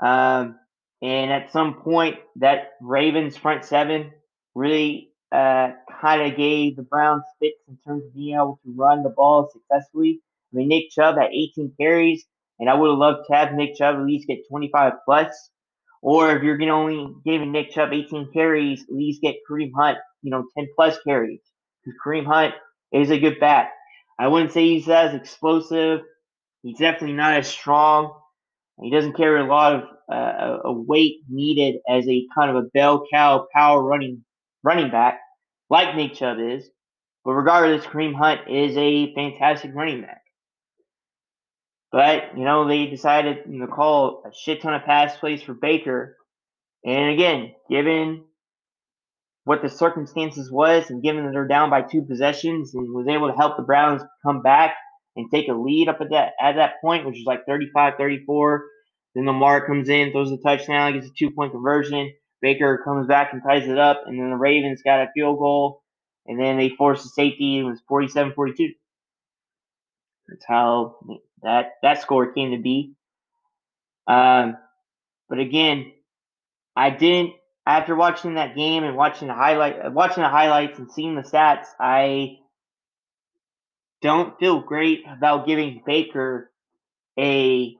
Um, 0.00 0.58
and 1.02 1.32
at 1.32 1.52
some 1.52 1.74
point, 1.74 2.18
that 2.36 2.72
Ravens 2.80 3.36
front 3.36 3.64
seven 3.64 4.12
really 4.54 5.10
uh, 5.32 5.72
kind 6.00 6.22
of 6.22 6.36
gave 6.36 6.76
the 6.76 6.82
Browns 6.82 7.22
fits 7.38 7.58
in 7.68 7.78
terms 7.86 8.04
of 8.04 8.14
being 8.14 8.34
able 8.34 8.60
to 8.64 8.72
run 8.74 9.02
the 9.02 9.10
ball 9.10 9.48
successfully. 9.52 10.20
I 10.52 10.56
mean, 10.56 10.68
Nick 10.68 10.90
Chubb 10.90 11.16
had 11.16 11.30
18 11.32 11.74
carries, 11.78 12.24
and 12.60 12.68
I 12.68 12.74
would 12.74 12.90
have 12.90 12.98
loved 12.98 13.26
to 13.28 13.36
have 13.36 13.54
Nick 13.54 13.76
Chubb 13.76 13.96
at 13.96 14.04
least 14.04 14.28
get 14.28 14.46
25 14.48 14.92
plus. 15.04 15.50
Or 16.02 16.34
if 16.36 16.42
you're 16.42 16.58
going 16.58 16.68
to 16.68 16.74
only 16.74 17.14
give 17.24 17.46
Nick 17.46 17.72
Chubb 17.72 17.92
18 17.92 18.30
carries, 18.32 18.82
at 18.82 18.94
least 18.94 19.22
get 19.22 19.36
Kareem 19.50 19.70
Hunt, 19.74 19.98
you 20.22 20.30
know, 20.30 20.44
10 20.56 20.68
plus 20.76 20.98
carries. 21.06 21.40
Because 21.84 21.98
Kareem 22.04 22.26
Hunt 22.26 22.54
is 22.92 23.10
a 23.10 23.18
good 23.18 23.40
back. 23.40 23.72
I 24.18 24.28
wouldn't 24.28 24.52
say 24.52 24.66
he's 24.66 24.88
as 24.88 25.14
explosive. 25.14 26.00
He's 26.62 26.78
definitely 26.78 27.16
not 27.16 27.34
as 27.34 27.48
strong. 27.48 28.12
He 28.80 28.90
doesn't 28.90 29.16
carry 29.16 29.40
a 29.40 29.44
lot 29.44 29.74
of 29.74 29.82
uh, 30.12 30.58
a 30.64 30.72
weight 30.72 31.18
needed 31.28 31.76
as 31.88 32.06
a 32.08 32.26
kind 32.34 32.50
of 32.50 32.56
a 32.56 32.68
bell 32.74 33.06
cow 33.12 33.46
power 33.54 33.82
running 33.82 34.24
running 34.62 34.90
back 34.90 35.20
like 35.70 35.94
Nick 35.94 36.14
Chubb 36.14 36.38
is. 36.38 36.68
But 37.24 37.32
regardless, 37.32 37.84
Kareem 37.86 38.14
Hunt 38.14 38.40
is 38.48 38.76
a 38.76 39.14
fantastic 39.14 39.72
running 39.74 40.02
back. 40.02 40.19
But, 41.92 42.36
you 42.36 42.44
know, 42.44 42.68
they 42.68 42.86
decided 42.86 43.44
to 43.44 43.66
call 43.66 44.22
a 44.26 44.30
shit 44.32 44.62
ton 44.62 44.74
of 44.74 44.84
pass 44.84 45.16
plays 45.16 45.42
for 45.42 45.54
Baker. 45.54 46.16
And 46.84 47.10
again, 47.10 47.52
given 47.68 48.24
what 49.44 49.62
the 49.62 49.68
circumstances 49.68 50.50
was 50.50 50.90
and 50.90 51.02
given 51.02 51.24
that 51.24 51.32
they're 51.32 51.48
down 51.48 51.70
by 51.70 51.82
two 51.82 52.02
possessions 52.02 52.74
and 52.74 52.94
was 52.94 53.08
able 53.08 53.28
to 53.28 53.36
help 53.36 53.56
the 53.56 53.62
Browns 53.62 54.02
come 54.24 54.42
back 54.42 54.76
and 55.16 55.28
take 55.30 55.48
a 55.48 55.52
lead 55.52 55.88
up 55.88 56.00
at 56.00 56.10
that 56.10 56.32
at 56.40 56.56
that 56.56 56.74
point, 56.80 57.04
which 57.04 57.16
was 57.16 57.26
like 57.26 57.46
35-34. 57.46 58.58
Then 59.14 59.26
Lamar 59.26 59.66
comes 59.66 59.88
in, 59.88 60.12
throws 60.12 60.30
a 60.30 60.36
touchdown, 60.36 60.92
gets 60.92 61.06
a 61.06 61.10
two-point 61.18 61.52
conversion. 61.52 62.12
Baker 62.40 62.80
comes 62.84 63.06
back 63.08 63.32
and 63.32 63.42
ties 63.42 63.68
it 63.68 63.78
up, 63.78 64.02
and 64.06 64.18
then 64.18 64.30
the 64.30 64.36
Ravens 64.36 64.82
got 64.82 65.02
a 65.02 65.08
field 65.14 65.38
goal, 65.38 65.82
and 66.26 66.40
then 66.40 66.56
they 66.56 66.70
forced 66.70 67.04
a 67.04 67.08
safety. 67.08 67.58
And 67.58 67.66
it 67.66 67.80
was 67.90 68.12
47-42. 68.12 68.68
That's 70.30 70.46
how 70.46 70.96
that 71.42 71.72
that 71.82 72.02
score 72.02 72.32
came 72.32 72.52
to 72.52 72.62
be. 72.62 72.94
Um, 74.06 74.56
but 75.28 75.38
again, 75.38 75.92
I 76.76 76.90
didn't 76.90 77.34
after 77.66 77.94
watching 77.94 78.34
that 78.34 78.56
game 78.56 78.84
and 78.84 78.96
watching 78.96 79.28
the 79.28 79.34
highlight, 79.34 79.92
watching 79.92 80.22
the 80.22 80.28
highlights 80.28 80.78
and 80.78 80.90
seeing 80.90 81.14
the 81.14 81.22
stats. 81.22 81.66
I 81.78 82.38
don't 84.02 84.38
feel 84.38 84.60
great 84.60 85.04
about 85.06 85.46
giving 85.46 85.82
Baker 85.84 86.50
a 87.18 87.76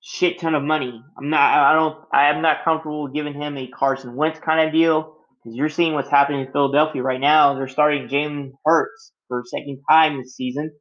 shit 0.00 0.38
ton 0.40 0.54
of 0.54 0.62
money. 0.62 1.02
I'm 1.16 1.30
not. 1.30 1.52
I 1.52 1.72
don't. 1.74 2.04
I 2.12 2.30
am 2.30 2.42
not 2.42 2.64
comfortable 2.64 3.08
giving 3.08 3.34
him 3.34 3.56
a 3.56 3.66
Carson 3.66 4.14
Wentz 4.16 4.38
kind 4.38 4.66
of 4.66 4.72
deal. 4.72 5.16
Because 5.42 5.56
you're 5.56 5.68
seeing 5.68 5.94
what's 5.94 6.10
happening 6.10 6.40
in 6.46 6.52
Philadelphia 6.52 7.02
right 7.02 7.20
now. 7.20 7.54
They're 7.54 7.68
starting 7.68 8.08
Jalen 8.08 8.52
Hurts 8.64 9.12
for 9.28 9.44
second 9.46 9.82
time 9.88 10.18
this 10.18 10.34
season, 10.34 10.72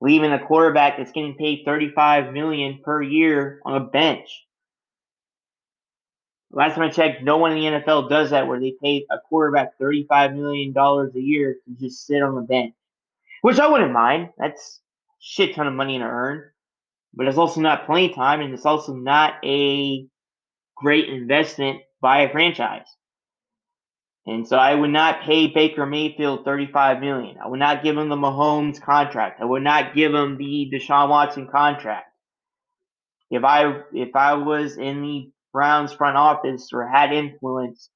leaving 0.00 0.32
a 0.32 0.44
quarterback 0.44 0.98
that's 0.98 1.12
getting 1.12 1.34
paid 1.34 1.62
35 1.64 2.32
million 2.32 2.80
per 2.84 3.02
year 3.02 3.60
on 3.64 3.76
a 3.76 3.84
bench. 3.84 4.44
Last 6.50 6.76
time 6.76 6.84
I 6.84 6.90
checked, 6.90 7.22
no 7.22 7.38
one 7.38 7.52
in 7.52 7.58
the 7.58 7.80
NFL 7.80 8.08
does 8.08 8.30
that 8.30 8.46
where 8.46 8.60
they 8.60 8.74
pay 8.80 9.06
a 9.10 9.18
quarterback 9.18 9.78
$35 9.80 10.36
million 10.36 10.72
a 10.76 11.18
year 11.18 11.56
to 11.64 11.74
just 11.80 12.06
sit 12.06 12.22
on 12.22 12.36
the 12.36 12.42
bench, 12.42 12.74
which 13.42 13.58
I 13.58 13.66
wouldn't 13.66 13.92
mind. 13.92 14.30
That's 14.38 14.80
shit 15.18 15.54
ton 15.54 15.66
of 15.66 15.74
money 15.74 15.98
to 15.98 16.04
earn, 16.04 16.44
but 17.12 17.26
it's 17.26 17.38
also 17.38 17.60
not 17.60 17.86
playing 17.86 18.14
time 18.14 18.40
and 18.40 18.54
it's 18.54 18.66
also 18.66 18.94
not 18.94 19.34
a 19.44 20.06
great 20.76 21.08
investment 21.08 21.80
by 22.00 22.20
a 22.22 22.30
franchise. 22.30 22.86
And 24.26 24.48
so 24.48 24.56
I 24.56 24.74
would 24.74 24.90
not 24.90 25.22
pay 25.22 25.48
Baker 25.48 25.84
Mayfield 25.84 26.44
35 26.44 27.00
million. 27.00 27.36
I 27.44 27.48
would 27.48 27.58
not 27.58 27.82
give 27.82 27.96
him 27.96 28.08
the 28.08 28.16
Mahomes 28.16 28.80
contract. 28.80 29.40
I 29.40 29.44
would 29.44 29.62
not 29.62 29.94
give 29.94 30.14
him 30.14 30.38
the 30.38 30.70
Deshaun 30.72 31.10
Watson 31.10 31.46
contract. 31.46 32.06
If 33.30 33.44
I 33.44 33.82
if 33.92 34.16
I 34.16 34.34
was 34.34 34.78
in 34.78 35.02
the 35.02 35.30
Browns 35.52 35.92
front 35.92 36.16
office 36.16 36.70
or 36.72 36.88
had 36.88 37.12
influence 37.12 37.90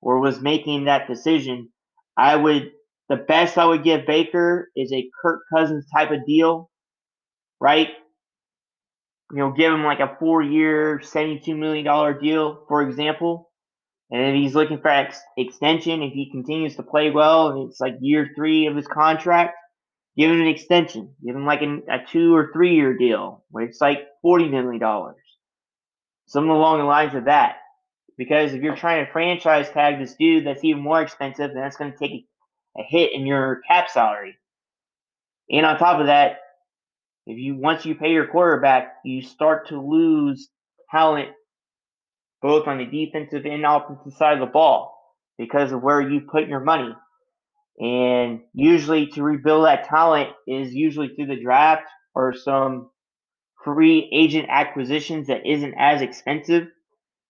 or 0.00 0.20
was 0.20 0.40
making 0.40 0.84
that 0.84 1.08
decision, 1.08 1.70
I 2.16 2.36
would 2.36 2.70
the 3.08 3.16
best 3.16 3.58
I 3.58 3.66
would 3.66 3.82
give 3.82 4.06
Baker 4.06 4.70
is 4.76 4.92
a 4.92 5.10
Kirk 5.20 5.42
Cousins 5.52 5.86
type 5.92 6.12
of 6.12 6.24
deal, 6.26 6.70
right? 7.60 7.88
You 9.32 9.38
know, 9.38 9.52
give 9.52 9.72
him 9.72 9.82
like 9.82 10.00
a 10.00 10.16
four 10.20 10.42
year, 10.42 11.00
$72 11.02 11.56
million 11.56 11.84
deal, 12.20 12.64
for 12.68 12.82
example 12.82 13.51
and 14.12 14.20
if 14.28 14.34
he's 14.34 14.54
looking 14.54 14.78
for 14.78 14.88
ex- 14.88 15.22
extension, 15.38 16.02
if 16.02 16.12
he 16.12 16.30
continues 16.30 16.76
to 16.76 16.82
play 16.82 17.10
well 17.10 17.48
and 17.48 17.70
it's 17.70 17.80
like 17.80 17.96
year 18.00 18.30
three 18.36 18.66
of 18.66 18.76
his 18.76 18.86
contract, 18.86 19.54
give 20.18 20.30
him 20.30 20.42
an 20.42 20.48
extension. 20.48 21.14
Give 21.24 21.34
him 21.34 21.46
like 21.46 21.62
an, 21.62 21.84
a 21.90 21.98
two 22.06 22.36
or 22.36 22.50
three 22.52 22.74
year 22.74 22.94
deal 22.94 23.42
where 23.50 23.64
it's 23.64 23.80
like 23.80 24.06
$40 24.22 24.50
million. 24.50 25.14
Something 26.26 26.50
along 26.50 26.78
the 26.80 26.84
lines 26.84 27.14
of 27.14 27.24
that. 27.24 27.56
Because 28.18 28.52
if 28.52 28.60
you're 28.60 28.76
trying 28.76 29.06
to 29.06 29.10
franchise 29.10 29.70
tag 29.70 29.98
this 29.98 30.14
dude 30.14 30.46
that's 30.46 30.62
even 30.62 30.82
more 30.82 31.00
expensive, 31.00 31.54
then 31.54 31.62
that's 31.62 31.78
going 31.78 31.92
to 31.92 31.98
take 31.98 32.26
a 32.78 32.82
hit 32.82 33.12
in 33.14 33.26
your 33.26 33.62
cap 33.66 33.88
salary. 33.88 34.36
And 35.50 35.64
on 35.64 35.78
top 35.78 36.00
of 36.00 36.06
that, 36.06 36.36
if 37.26 37.38
you 37.38 37.56
once 37.56 37.86
you 37.86 37.94
pay 37.94 38.12
your 38.12 38.26
quarterback, 38.26 38.96
you 39.04 39.22
start 39.22 39.68
to 39.68 39.80
lose 39.80 40.50
talent 40.90 41.30
both 42.42 42.66
on 42.66 42.78
the 42.78 42.84
defensive 42.84 43.46
and 43.46 43.64
offensive 43.64 44.12
side 44.14 44.34
of 44.34 44.40
the 44.40 44.52
ball 44.52 44.98
because 45.38 45.72
of 45.72 45.82
where 45.82 46.00
you 46.00 46.20
put 46.20 46.48
your 46.48 46.60
money. 46.60 46.94
And 47.78 48.40
usually 48.52 49.06
to 49.08 49.22
rebuild 49.22 49.64
that 49.64 49.84
talent 49.84 50.30
is 50.46 50.74
usually 50.74 51.08
through 51.08 51.26
the 51.26 51.42
draft 51.42 51.84
or 52.14 52.34
some 52.34 52.90
free 53.64 54.10
agent 54.12 54.46
acquisitions 54.50 55.28
that 55.28 55.46
isn't 55.46 55.74
as 55.78 56.02
expensive 56.02 56.68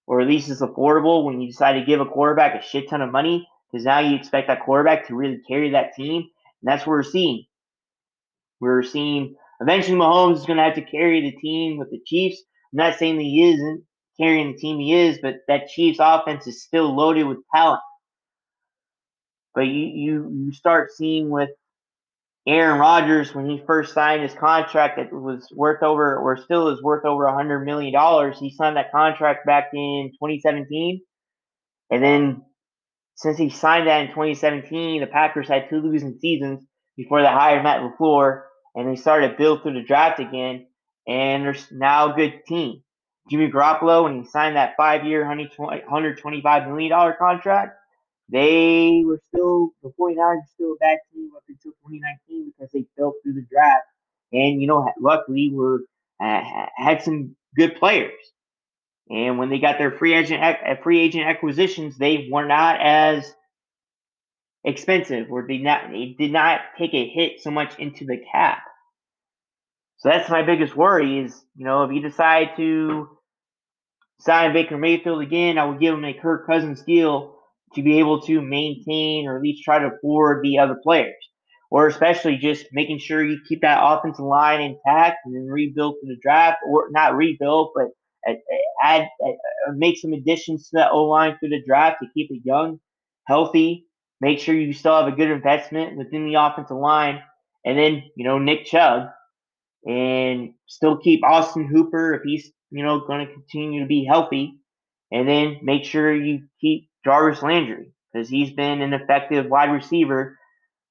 or 0.07 0.21
at 0.21 0.27
least 0.27 0.49
is 0.49 0.61
affordable 0.61 1.25
when 1.25 1.41
you 1.41 1.49
decide 1.49 1.75
to 1.75 1.85
give 1.85 2.01
a 2.01 2.07
quarterback 2.07 2.55
a 2.55 2.67
shit 2.67 2.89
ton 2.89 3.03
of 3.03 3.13
money 3.13 3.47
because 3.71 3.85
now 3.85 4.01
you 4.01 4.17
expect 4.17 4.49
that 4.49 4.65
quarterback 4.65 5.07
to 5.07 5.15
really 5.15 5.41
carry 5.47 5.71
that 5.71 5.95
team. 5.95 6.23
And 6.23 6.71
that's 6.71 6.87
what 6.87 6.93
we're 6.93 7.03
seeing. 7.03 7.45
We're 8.61 8.83
seeing 8.83 9.37
eventually 9.61 9.97
Mahomes 9.97 10.39
is 10.39 10.47
going 10.47 10.57
to 10.57 10.65
have 10.65 10.75
to 10.75 10.83
carry 10.83 11.21
the 11.21 11.37
team 11.41 11.79
with 11.79 11.91
the 11.91 12.01
Chiefs. 12.05 12.43
I'm 12.73 12.79
not 12.79 12.99
saying 12.99 13.17
that 13.17 13.23
he 13.23 13.53
isn't, 13.53 13.85
carrying 14.19 14.53
the 14.53 14.59
team 14.59 14.79
he 14.79 14.95
is, 14.95 15.19
but 15.23 15.41
that 15.49 15.69
Chiefs 15.69 15.99
offense 16.01 16.47
is 16.47 16.63
still 16.63 16.95
loaded 16.95 17.25
with 17.25 17.39
talent. 17.55 17.81
But 19.55 19.63
you 19.63 19.87
you, 19.87 20.31
you 20.47 20.53
start 20.53 20.93
seeing 20.93 21.31
with 21.31 21.51
Aaron 22.47 22.81
Rodgers 22.81 23.35
when 23.35 23.49
he 23.49 23.63
first 23.67 23.95
signed 23.95 24.23
his 24.23 24.35
contract 24.35 24.97
that 24.97 25.13
was 25.13 25.47
worth 25.55 25.83
over 25.83 26.17
or 26.17 26.37
still 26.39 26.69
is 26.69 26.83
worth 26.83 27.05
over 27.05 27.27
a 27.27 27.35
hundred 27.35 27.65
million 27.65 27.93
dollars. 27.93 28.39
He 28.39 28.51
signed 28.51 28.77
that 28.77 28.93
contract 28.93 29.47
back 29.47 29.71
in 29.75 30.11
2017, 30.19 31.03
and 31.91 32.03
then 32.03 32.43
since 33.17 33.39
he 33.39 33.51
signed 33.51 33.87
that 33.87 34.01
in 34.03 34.09
2017, 34.09 35.01
the 35.01 35.07
Packers 35.07 35.49
had 35.49 35.69
two 35.69 35.81
losing 35.81 36.19
seasons 36.19 36.65
before 36.97 37.23
they 37.23 37.29
hired 37.29 37.63
Matt 37.63 37.81
LaFleur, 37.81 38.43
and 38.75 38.89
they 38.89 38.97
started 38.97 39.31
to 39.31 39.37
build 39.39 39.63
through 39.63 39.75
the 39.75 39.83
draft 39.83 40.19
again. 40.21 40.67
And 41.07 41.45
there's 41.45 41.67
now 41.71 42.13
a 42.13 42.17
good 42.17 42.45
team. 42.47 42.83
Jimmy 43.31 43.51
Garoppolo 43.51 44.05
when 44.05 44.23
he 44.23 44.29
signed 44.29 44.57
that 44.57 44.75
five-year, 44.77 45.25
$125 45.25 46.69
million 46.69 47.15
contract, 47.19 47.79
they 48.29 49.03
were 49.05 49.21
still, 49.29 49.71
the 49.83 49.91
49ers 49.91 50.17
were 50.17 50.43
still 50.55 50.73
a 50.73 50.77
bad 50.77 50.99
team 51.13 51.31
up 51.37 51.43
until 51.49 51.73
2019 51.73 52.53
because 52.53 52.73
they 52.73 52.85
fell 52.97 53.15
through 53.23 53.35
the 53.35 53.47
draft. 53.51 53.85
And, 54.33 54.61
you 54.61 54.67
know, 54.67 54.91
luckily 55.01 55.51
were 55.53 55.81
uh, 56.21 56.41
had 56.77 57.03
some 57.03 57.37
good 57.57 57.77
players. 57.77 58.13
And 59.11 59.39
when 59.39 59.51
they 59.51 59.59
got 59.59 59.79
their 59.79 59.91
free 59.91 60.15
agent 60.15 60.43
uh, 60.43 60.77
free 60.83 61.01
agent 61.01 61.27
acquisitions, 61.27 61.99
they 61.99 62.29
were 62.31 62.47
not 62.47 62.81
as 62.81 63.35
expensive 64.65 65.31
or 65.31 65.43
did 65.47 65.63
not 65.63 65.91
they 65.91 66.15
did 66.19 66.33
not 66.33 66.61
take 66.79 66.95
a 66.95 67.09
hit 67.09 67.41
so 67.41 67.51
much 67.51 67.79
into 67.79 68.07
the 68.07 68.19
cap. 68.31 68.63
So 70.03 70.09
that's 70.09 70.29
my 70.29 70.43
biggest 70.43 70.77
worry 70.77 71.21
is, 71.21 71.45
you 71.55 71.65
know, 71.65 71.85
if 71.85 71.93
you 71.93 72.03
decide 72.03 72.57
to 72.57 73.09
sign 74.19 74.53
Baker 74.53 74.77
Mayfield 74.77 75.23
again, 75.23 75.59
I 75.59 75.65
would 75.65 75.79
give 75.79 75.95
him 75.95 76.05
a 76.05 76.13
Kirk 76.13 76.45
Cousins 76.45 76.83
deal 76.83 77.37
to 77.75 77.83
be 77.83 78.01
able 78.01 78.21
to 78.23 78.43
maintain 78.43 79.29
or 79.29 79.37
at 79.37 79.43
least 79.43 79.63
try 79.63 79.79
to 79.79 79.93
afford 79.95 80.43
the 80.43 80.59
other 80.59 80.75
players. 80.83 81.15
Or 81.71 81.87
especially 81.87 82.37
just 82.37 82.67
making 82.73 82.99
sure 82.99 83.23
you 83.23 83.39
keep 83.49 83.61
that 83.61 83.79
offensive 83.81 84.25
line 84.25 84.61
intact 84.61 85.19
and 85.25 85.37
then 85.37 85.47
rebuild 85.47 85.95
for 86.01 86.07
the 86.09 86.19
draft, 86.21 86.59
or 86.67 86.89
not 86.91 87.17
rebuild, 87.17 87.71
but 87.73 87.87
add, 88.83 89.07
make 89.73 89.99
some 89.99 90.13
additions 90.13 90.69
to 90.69 90.79
that 90.79 90.91
O 90.91 91.05
line 91.05 91.37
through 91.39 91.51
the 91.51 91.63
draft 91.65 91.99
to 92.03 92.09
keep 92.13 92.29
it 92.33 92.43
young, 92.45 92.81
healthy. 93.29 93.87
Make 94.21 94.41
sure 94.41 94.55
you 94.57 94.73
still 94.73 94.97
have 94.97 95.13
a 95.13 95.17
good 95.17 95.31
investment 95.31 95.97
within 95.97 96.27
the 96.27 96.35
offensive 96.35 96.77
line, 96.77 97.23
and 97.65 97.79
then 97.79 98.03
you 98.17 98.25
know 98.25 98.39
Nick 98.39 98.67
Chubb 98.67 99.09
and 99.87 100.55
still 100.67 100.97
keep 100.97 101.25
Austin 101.25 101.67
Hooper 101.67 102.15
if 102.15 102.23
he's 102.23 102.51
you 102.71 102.85
know 102.85 103.01
going 103.01 103.27
to 103.27 103.33
continue 103.33 103.81
to 103.81 103.87
be 103.87 104.05
healthy, 104.05 104.59
and 105.11 105.29
then 105.29 105.59
make 105.63 105.85
sure 105.85 106.15
you 106.15 106.43
keep 106.61 106.89
Jarvis 107.05 107.43
Landry 107.43 107.93
because 108.13 108.29
he's 108.29 108.53
been 108.53 108.83
an 108.83 108.93
effective 108.95 109.47
wide 109.47 109.73
receiver 109.73 110.39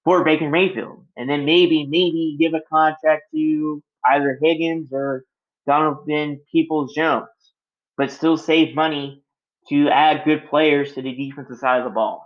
for 0.03 0.23
Baker 0.23 0.49
Mayfield, 0.49 1.05
and 1.15 1.29
then 1.29 1.45
maybe 1.45 1.85
maybe 1.85 2.37
give 2.39 2.53
a 2.53 2.61
contract 2.71 3.23
to 3.33 3.83
either 4.11 4.39
Higgins 4.41 4.89
or 4.91 5.25
Donovan 5.67 6.41
Peoples 6.51 6.93
Jones, 6.93 7.27
but 7.97 8.11
still 8.11 8.37
save 8.37 8.75
money 8.75 9.23
to 9.69 9.89
add 9.89 10.25
good 10.25 10.49
players 10.49 10.93
to 10.93 11.01
the 11.01 11.13
defensive 11.13 11.57
side 11.57 11.79
of 11.79 11.85
the 11.85 11.91
ball. 11.91 12.25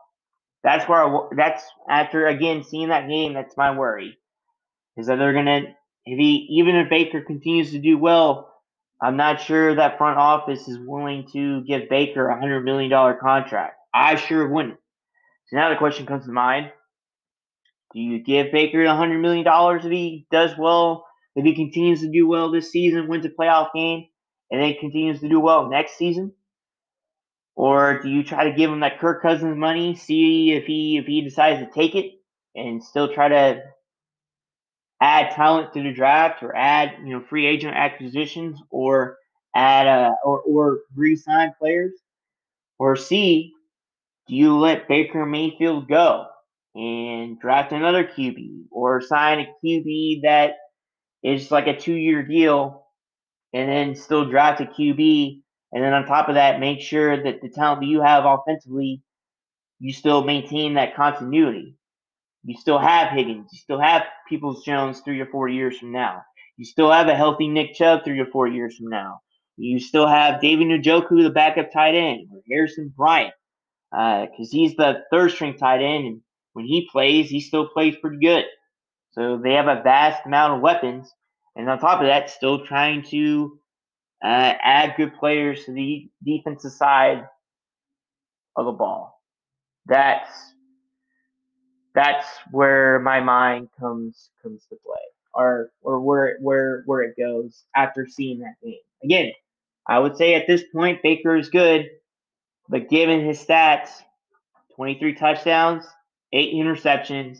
That's 0.63 0.87
where 0.87 1.03
I, 1.03 1.27
that's 1.35 1.63
after 1.89 2.27
again 2.27 2.63
seeing 2.63 2.89
that 2.89 3.09
game. 3.09 3.33
That's 3.33 3.57
my 3.57 3.77
worry 3.77 4.17
is 4.97 5.07
that 5.07 5.17
they're 5.17 5.33
gonna 5.33 5.75
if 6.05 6.17
he 6.19 6.47
even 6.51 6.75
if 6.75 6.89
Baker 6.89 7.21
continues 7.21 7.71
to 7.71 7.79
do 7.79 7.97
well, 7.97 8.53
I'm 9.01 9.17
not 9.17 9.41
sure 9.41 9.75
that 9.75 9.97
front 9.97 10.17
office 10.17 10.67
is 10.67 10.77
willing 10.79 11.27
to 11.33 11.63
give 11.63 11.89
Baker 11.89 12.27
a 12.27 12.39
hundred 12.39 12.63
million 12.63 12.89
dollar 12.89 13.15
contract. 13.15 13.75
I 13.93 14.15
sure 14.15 14.47
wouldn't. 14.47 14.77
So 15.47 15.57
now 15.57 15.69
the 15.69 15.75
question 15.75 16.05
comes 16.05 16.25
to 16.25 16.31
mind: 16.31 16.71
Do 17.93 17.99
you 17.99 18.19
give 18.23 18.51
Baker 18.51 18.83
a 18.83 18.95
hundred 18.95 19.19
million 19.19 19.43
dollars 19.43 19.85
if 19.85 19.91
he 19.91 20.27
does 20.31 20.51
well? 20.57 21.05
If 21.35 21.43
he 21.43 21.53
continues 21.53 21.99
to 22.01 22.09
do 22.09 22.27
well 22.27 22.51
this 22.51 22.71
season, 22.71 23.07
wins 23.07 23.25
a 23.25 23.29
playoff 23.29 23.73
game, 23.73 24.05
and 24.49 24.61
then 24.61 24.75
continues 24.79 25.19
to 25.19 25.29
do 25.29 25.39
well 25.39 25.69
next 25.69 25.97
season? 25.97 26.33
Or 27.55 27.99
do 28.01 28.09
you 28.09 28.23
try 28.23 28.49
to 28.49 28.55
give 28.55 28.69
him 28.69 28.81
that 28.81 28.99
Kirk 28.99 29.21
Cousins 29.21 29.57
money, 29.57 29.95
see 29.95 30.51
if 30.53 30.65
he 30.65 30.97
if 30.97 31.05
he 31.05 31.21
decides 31.21 31.59
to 31.59 31.71
take 31.73 31.95
it, 31.95 32.13
and 32.53 32.83
still 32.83 33.13
try 33.13 33.29
to 33.29 33.63
add 35.01 35.31
talent 35.31 35.73
to 35.73 35.83
the 35.83 35.93
draft 35.93 36.43
or 36.43 36.55
add 36.55 36.93
you 37.03 37.13
know 37.13 37.21
free 37.21 37.45
agent 37.45 37.75
acquisitions 37.75 38.59
or 38.69 39.17
add 39.55 39.87
uh, 39.87 40.11
or 40.23 40.41
or 40.41 40.79
re-sign 40.95 41.53
players 41.59 41.93
or 42.79 42.95
C 42.95 43.53
do 44.27 44.35
you 44.35 44.57
let 44.57 44.87
Baker 44.87 45.25
Mayfield 45.25 45.87
go 45.87 46.25
and 46.73 47.39
draft 47.39 47.71
another 47.71 48.03
QB 48.03 48.65
or 48.71 49.01
sign 49.01 49.39
a 49.39 49.65
QB 49.65 50.23
that 50.23 50.55
is 51.23 51.51
like 51.51 51.67
a 51.67 51.77
two-year 51.77 52.23
deal 52.23 52.85
and 53.53 53.69
then 53.69 53.95
still 53.95 54.29
draft 54.29 54.61
a 54.61 54.65
QB 54.65 55.41
and 55.71 55.83
then 55.83 55.93
on 55.93 56.05
top 56.05 56.29
of 56.29 56.35
that 56.35 56.59
make 56.59 56.81
sure 56.81 57.21
that 57.23 57.41
the 57.41 57.49
talent 57.49 57.81
that 57.81 57.87
you 57.87 58.01
have 58.01 58.25
offensively 58.25 59.01
you 59.79 59.93
still 59.93 60.23
maintain 60.23 60.75
that 60.75 60.95
continuity 60.95 61.75
you 62.45 62.55
still 62.57 62.79
have 62.79 63.11
Higgins. 63.11 63.49
You 63.51 63.57
still 63.59 63.79
have 63.81 64.03
Peoples 64.29 64.63
Jones 64.63 65.01
three 65.01 65.19
or 65.19 65.25
four 65.25 65.49
years 65.49 65.79
from 65.79 65.91
now. 65.91 66.21
You 66.57 66.65
still 66.65 66.91
have 66.91 67.07
a 67.07 67.15
healthy 67.15 67.47
Nick 67.47 67.73
Chubb 67.73 68.03
three 68.05 68.19
or 68.19 68.27
four 68.27 68.47
years 68.47 68.77
from 68.77 68.89
now. 68.89 69.19
You 69.57 69.79
still 69.79 70.07
have 70.07 70.41
David 70.41 70.67
Njoku, 70.67 71.23
the 71.23 71.31
backup 71.31 71.71
tight 71.71 71.95
end, 71.95 72.27
or 72.31 72.41
Harrison 72.49 72.93
Bryant. 72.95 73.33
because 73.91 74.29
uh, 74.31 74.51
he's 74.51 74.75
the 74.75 75.03
third 75.11 75.31
string 75.31 75.57
tight 75.57 75.81
end, 75.81 76.05
and 76.05 76.21
when 76.53 76.65
he 76.65 76.87
plays, 76.91 77.29
he 77.29 77.41
still 77.41 77.67
plays 77.67 77.95
pretty 78.01 78.17
good. 78.19 78.45
So 79.11 79.39
they 79.41 79.53
have 79.53 79.67
a 79.67 79.81
vast 79.81 80.25
amount 80.25 80.53
of 80.53 80.61
weapons, 80.61 81.11
and 81.55 81.69
on 81.69 81.79
top 81.79 82.01
of 82.01 82.07
that, 82.07 82.29
still 82.29 82.65
trying 82.65 83.03
to 83.09 83.57
uh, 84.23 84.53
add 84.61 84.95
good 84.97 85.15
players 85.15 85.65
to 85.65 85.71
the 85.73 86.09
defensive 86.23 86.73
side 86.73 87.23
of 88.55 88.65
the 88.65 88.71
ball. 88.71 89.19
That's 89.85 90.29
that's 91.95 92.27
where 92.51 92.99
my 92.99 93.21
mind 93.21 93.69
comes 93.79 94.29
comes 94.43 94.65
to 94.69 94.75
play, 94.85 95.01
or 95.33 95.71
or 95.81 96.01
where 96.01 96.37
where 96.41 96.83
where 96.85 97.01
it 97.01 97.15
goes 97.17 97.63
after 97.75 98.05
seeing 98.07 98.39
that 98.39 98.55
game. 98.63 98.79
Again, 99.03 99.31
I 99.87 99.99
would 99.99 100.17
say 100.17 100.35
at 100.35 100.47
this 100.47 100.63
point 100.73 101.01
Baker 101.01 101.35
is 101.35 101.49
good, 101.49 101.89
but 102.69 102.89
given 102.89 103.25
his 103.25 103.43
stats, 103.43 103.89
23 104.75 105.15
touchdowns, 105.15 105.85
eight 106.33 106.53
interceptions, 106.53 107.39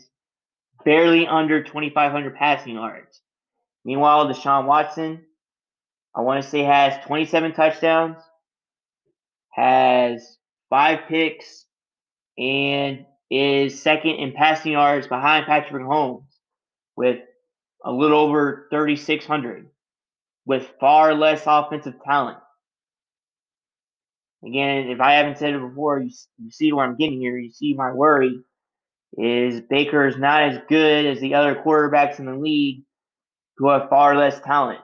barely 0.84 1.26
under 1.26 1.62
2,500 1.62 2.34
passing 2.34 2.74
yards. 2.74 3.20
Meanwhile, 3.84 4.26
Deshaun 4.28 4.66
Watson, 4.66 5.24
I 6.14 6.22
want 6.22 6.42
to 6.42 6.48
say 6.48 6.62
has 6.62 7.04
27 7.04 7.52
touchdowns, 7.52 8.16
has 9.50 10.38
five 10.70 11.00
picks, 11.08 11.66
and 12.38 13.04
is 13.30 13.82
second 13.82 14.16
in 14.16 14.32
passing 14.32 14.72
yards 14.72 15.06
behind 15.06 15.46
Patrick 15.46 15.82
Mahomes 15.82 16.26
with 16.96 17.20
a 17.84 17.92
little 17.92 18.20
over 18.20 18.66
3,600 18.70 19.68
with 20.44 20.72
far 20.80 21.14
less 21.14 21.42
offensive 21.46 21.94
talent. 22.04 22.38
Again, 24.46 24.88
if 24.90 25.00
I 25.00 25.14
haven't 25.14 25.38
said 25.38 25.54
it 25.54 25.60
before, 25.60 25.98
you, 25.98 26.10
you 26.38 26.50
see 26.50 26.72
where 26.72 26.84
I'm 26.84 26.96
getting 26.96 27.18
here. 27.18 27.36
You 27.36 27.50
see 27.50 27.74
my 27.74 27.92
worry 27.92 28.40
is 29.18 29.60
Baker 29.62 30.06
is 30.06 30.16
not 30.16 30.42
as 30.42 30.60
good 30.68 31.06
as 31.06 31.20
the 31.20 31.34
other 31.34 31.54
quarterbacks 31.54 32.18
in 32.18 32.26
the 32.26 32.36
league 32.36 32.82
who 33.56 33.70
have 33.70 33.88
far 33.88 34.16
less 34.16 34.38
talent. 34.40 34.80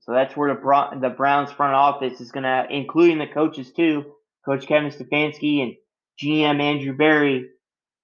So 0.00 0.12
that's 0.12 0.36
where 0.36 0.54
the 0.54 0.98
the 1.00 1.10
Browns 1.10 1.50
front 1.50 1.74
office 1.74 2.20
is 2.20 2.30
going 2.30 2.44
to, 2.44 2.66
including 2.70 3.18
the 3.18 3.26
coaches 3.26 3.72
too, 3.72 4.04
Coach 4.44 4.66
Kevin 4.66 4.90
Stefanski 4.90 5.62
and 5.62 5.74
GM 6.22 6.60
Andrew 6.60 6.96
Berry, 6.96 7.48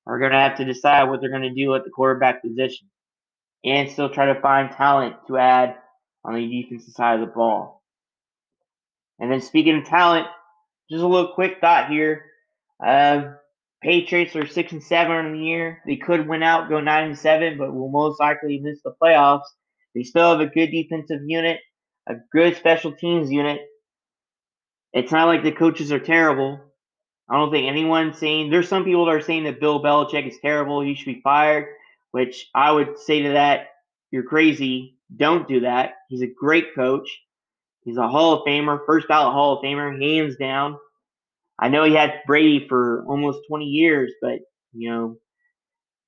are 0.06 0.18
going 0.18 0.32
to 0.32 0.38
have 0.38 0.56
to 0.56 0.64
decide 0.64 1.04
what 1.04 1.20
they're 1.20 1.30
going 1.30 1.42
to 1.42 1.54
do 1.54 1.74
at 1.74 1.84
the 1.84 1.90
quarterback 1.90 2.42
position, 2.42 2.88
and 3.64 3.90
still 3.90 4.10
try 4.10 4.26
to 4.26 4.40
find 4.40 4.70
talent 4.72 5.16
to 5.28 5.38
add 5.38 5.76
on 6.24 6.34
the 6.34 6.46
defensive 6.46 6.94
side 6.94 7.20
of 7.20 7.26
the 7.26 7.32
ball. 7.32 7.82
And 9.18 9.30
then 9.30 9.40
speaking 9.40 9.78
of 9.78 9.84
talent, 9.84 10.26
just 10.90 11.02
a 11.02 11.06
little 11.06 11.32
quick 11.34 11.58
thought 11.60 11.90
here. 11.90 12.24
Um, 12.84 13.36
Patriots 13.82 14.36
are 14.36 14.46
six 14.46 14.72
and 14.72 14.82
seven 14.82 15.26
in 15.26 15.32
the 15.32 15.44
year. 15.44 15.82
They 15.86 15.96
could 15.96 16.28
win 16.28 16.42
out, 16.42 16.68
go 16.68 16.80
nine 16.80 17.08
and 17.08 17.18
seven, 17.18 17.58
but 17.58 17.74
will 17.74 17.88
most 17.88 18.20
likely 18.20 18.58
miss 18.60 18.80
the 18.82 18.94
playoffs. 19.02 19.46
They 19.94 20.04
still 20.04 20.30
have 20.30 20.40
a 20.40 20.46
good 20.46 20.70
defensive 20.70 21.20
unit, 21.26 21.60
a 22.08 22.14
good 22.32 22.56
special 22.56 22.92
teams 22.92 23.30
unit. 23.30 23.60
It's 24.92 25.10
not 25.10 25.26
like 25.26 25.42
the 25.42 25.52
coaches 25.52 25.90
are 25.90 25.98
terrible. 25.98 26.60
I 27.28 27.36
don't 27.36 27.50
think 27.50 27.68
anyone's 27.68 28.18
saying 28.18 28.50
there's 28.50 28.68
some 28.68 28.84
people 28.84 29.06
that 29.06 29.14
are 29.14 29.20
saying 29.20 29.44
that 29.44 29.60
Bill 29.60 29.82
Belichick 29.82 30.28
is 30.28 30.38
terrible, 30.40 30.80
he 30.80 30.94
should 30.94 31.06
be 31.06 31.20
fired, 31.22 31.66
which 32.10 32.48
I 32.54 32.72
would 32.72 32.98
say 32.98 33.22
to 33.22 33.30
that, 33.30 33.68
you're 34.10 34.24
crazy. 34.24 34.98
Don't 35.16 35.48
do 35.48 35.60
that. 35.60 35.94
He's 36.08 36.22
a 36.22 36.26
great 36.26 36.74
coach. 36.74 37.08
He's 37.84 37.96
a 37.96 38.08
Hall 38.08 38.34
of 38.34 38.46
Famer, 38.46 38.80
first 38.86 39.08
ballot 39.08 39.32
Hall 39.32 39.58
of 39.58 39.64
Famer, 39.64 40.00
hands 40.00 40.36
down. 40.36 40.76
I 41.58 41.68
know 41.68 41.84
he 41.84 41.94
had 41.94 42.22
Brady 42.26 42.66
for 42.68 43.04
almost 43.08 43.40
20 43.48 43.64
years, 43.64 44.12
but 44.20 44.40
you 44.72 44.90
know, 44.90 45.16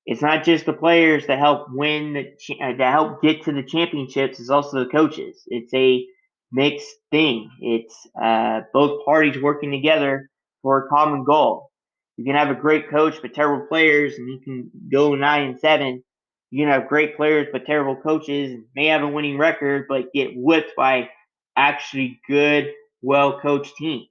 it's 0.05 0.21
not 0.21 0.43
just 0.43 0.65
the 0.65 0.73
players 0.73 1.25
that 1.27 1.39
help 1.39 1.67
win 1.71 2.13
the 2.13 2.55
uh, 2.61 2.75
that 2.77 2.91
help 2.91 3.21
get 3.21 3.43
to 3.43 3.51
the 3.51 3.63
championships. 3.63 4.39
It's 4.39 4.49
also 4.49 4.83
the 4.83 4.89
coaches. 4.89 5.43
It's 5.47 5.73
a 5.73 6.05
mixed 6.51 6.93
thing. 7.11 7.49
It's 7.59 8.07
uh, 8.21 8.61
both 8.73 9.03
parties 9.05 9.41
working 9.41 9.71
together 9.71 10.29
for 10.65 10.85
a 10.85 10.89
common 10.89 11.23
goal. 11.23 11.69
You 12.17 12.25
can 12.25 12.35
have 12.35 12.49
a 12.49 12.59
great 12.59 12.89
coach 12.89 13.15
but 13.21 13.35
terrible 13.35 13.67
players, 13.67 14.15
and 14.17 14.27
you 14.27 14.39
can 14.43 14.71
go 14.91 15.15
nine 15.15 15.49
and 15.49 15.59
seven. 15.59 16.03
You 16.49 16.63
can 16.65 16.71
have 16.73 16.87
great 16.87 17.17
players 17.17 17.47
but 17.51 17.65
terrible 17.65 17.95
coaches, 18.01 18.53
and 18.53 18.65
may 18.75 18.87
have 18.87 19.03
a 19.03 19.07
winning 19.07 19.37
record 19.37 19.85
but 19.89 20.13
get 20.13 20.31
whipped 20.35 20.75
by 20.75 21.09
actually 21.55 22.19
good, 22.27 22.71
well 23.01 23.39
coached 23.39 23.75
teams 23.77 24.07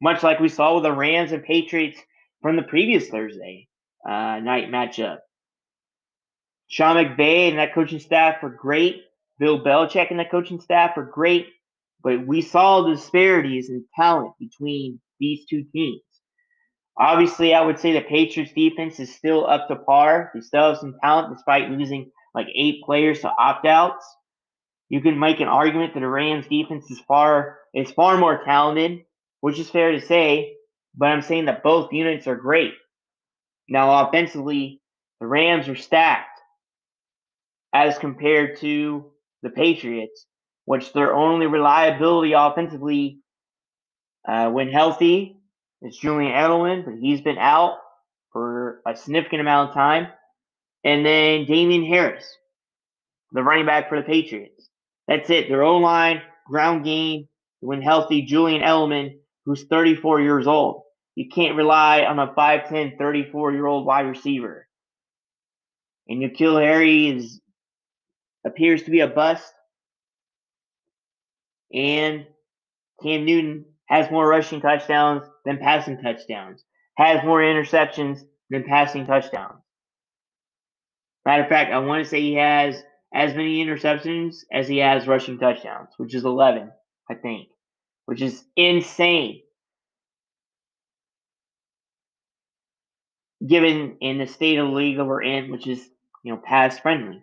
much 0.00 0.22
like 0.22 0.40
we 0.40 0.48
saw 0.48 0.74
with 0.74 0.84
the 0.84 0.92
Rams 0.92 1.32
and 1.32 1.42
Patriots 1.42 1.98
from 2.42 2.56
the 2.56 2.62
previous 2.62 3.08
Thursday 3.08 3.68
uh, 4.08 4.38
night 4.40 4.70
matchup. 4.70 5.18
Sean 6.68 6.96
McVay 6.96 7.48
and 7.48 7.58
that 7.58 7.74
coaching 7.74 7.98
staff 7.98 8.42
were 8.42 8.50
great. 8.50 9.02
Bill 9.38 9.62
Belichick 9.62 10.10
and 10.10 10.20
that 10.20 10.30
coaching 10.30 10.60
staff 10.60 10.96
were 10.96 11.04
great, 11.04 11.48
but 12.02 12.26
we 12.26 12.42
saw 12.42 12.88
disparities 12.88 13.70
in 13.70 13.84
talent 13.96 14.32
between 14.38 15.00
these 15.20 15.46
two 15.48 15.64
teams. 15.72 16.02
Obviously, 16.98 17.54
I 17.54 17.64
would 17.64 17.78
say 17.78 17.92
the 17.92 18.00
Patriots 18.00 18.52
defense 18.52 18.98
is 18.98 19.14
still 19.14 19.46
up 19.46 19.68
to 19.68 19.76
par. 19.76 20.32
They 20.34 20.40
still 20.40 20.70
have 20.70 20.78
some 20.78 20.96
talent 21.02 21.34
despite 21.34 21.70
losing 21.70 22.10
like 22.34 22.48
eight 22.54 22.82
players 22.84 23.20
to 23.20 23.30
opt 23.30 23.66
outs. 23.66 24.04
You 24.88 25.00
can 25.00 25.18
make 25.18 25.40
an 25.40 25.48
argument 25.48 25.94
that 25.94 26.00
the 26.00 26.08
Rams 26.08 26.48
defense 26.48 26.90
is 26.90 27.00
far 27.06 27.58
is 27.74 27.90
far 27.92 28.16
more 28.16 28.42
talented 28.44 29.00
which 29.40 29.58
is 29.58 29.70
fair 29.70 29.92
to 29.92 30.00
say, 30.00 30.56
but 30.94 31.06
I'm 31.06 31.22
saying 31.22 31.46
that 31.46 31.62
both 31.62 31.92
units 31.92 32.26
are 32.26 32.36
great. 32.36 32.72
Now, 33.68 34.06
offensively, 34.06 34.80
the 35.20 35.26
Rams 35.26 35.68
are 35.68 35.76
stacked 35.76 36.40
as 37.72 37.98
compared 37.98 38.58
to 38.60 39.12
the 39.42 39.50
Patriots, 39.50 40.26
which 40.68 40.92
their 40.92 41.14
only 41.14 41.46
reliability 41.46 42.34
offensively 42.34 43.20
uh, 44.28 44.50
when 44.50 44.68
healthy 44.68 45.40
is 45.80 45.96
Julian 45.96 46.30
Edelman, 46.32 46.84
but 46.84 46.96
he's 47.00 47.22
been 47.22 47.38
out 47.38 47.78
for 48.34 48.82
a 48.86 48.94
significant 48.94 49.40
amount 49.40 49.70
of 49.70 49.74
time. 49.74 50.08
And 50.84 51.06
then 51.06 51.46
Damien 51.46 51.86
Harris, 51.86 52.26
the 53.32 53.42
running 53.42 53.64
back 53.64 53.88
for 53.88 53.98
the 53.98 54.06
Patriots. 54.06 54.68
That's 55.06 55.30
it. 55.30 55.48
Their 55.48 55.62
O 55.62 55.78
line, 55.78 56.20
ground 56.46 56.84
game, 56.84 57.28
when 57.60 57.80
healthy, 57.80 58.20
Julian 58.20 58.60
Edelman 58.60 59.14
who's 59.46 59.64
34 59.64 60.20
years 60.20 60.46
old. 60.46 60.82
You 61.14 61.30
can't 61.34 61.56
rely 61.56 62.02
on 62.02 62.18
a 62.18 62.34
5'10, 62.34 62.98
34 62.98 63.52
year 63.52 63.64
old 63.64 63.86
wide 63.86 64.02
receiver. 64.02 64.68
And 66.08 66.22
N'Keal 66.22 66.62
Harry 66.62 67.08
is 67.08 67.40
appears 68.44 68.82
to 68.82 68.90
be 68.90 69.00
a 69.00 69.06
bust. 69.06 69.50
And 71.72 72.26
Cam 73.02 73.24
Newton 73.24 73.64
has 73.86 74.10
more 74.10 74.26
rushing 74.28 74.60
touchdowns 74.60 75.24
than 75.44 75.58
passing 75.58 76.00
touchdowns, 76.02 76.64
has 76.96 77.24
more 77.24 77.40
interceptions 77.40 78.20
than 78.50 78.64
passing 78.64 79.06
touchdowns. 79.06 79.62
Matter 81.24 81.42
of 81.42 81.48
fact, 81.48 81.72
I 81.72 81.78
want 81.78 82.04
to 82.04 82.08
say 82.08 82.20
he 82.20 82.34
has 82.34 82.82
as 83.14 83.34
many 83.34 83.64
interceptions 83.64 84.44
as 84.52 84.68
he 84.68 84.78
has 84.78 85.06
rushing 85.06 85.38
touchdowns, 85.38 85.88
which 85.96 86.14
is 86.14 86.24
11, 86.24 86.70
I 87.10 87.14
think 87.14 87.48
which 88.08 88.22
is 88.22 88.42
insane. 88.56 89.42
Given 93.46 93.98
in 94.00 94.16
the 94.16 94.26
state 94.26 94.58
of 94.58 94.68
the 94.68 94.72
league 94.72 94.96
that 94.96 95.04
we're 95.04 95.22
in, 95.22 95.50
which 95.50 95.66
is 95.66 95.86
you 96.24 96.32
know 96.32 96.40
pass 96.42 96.78
friendly. 96.78 97.22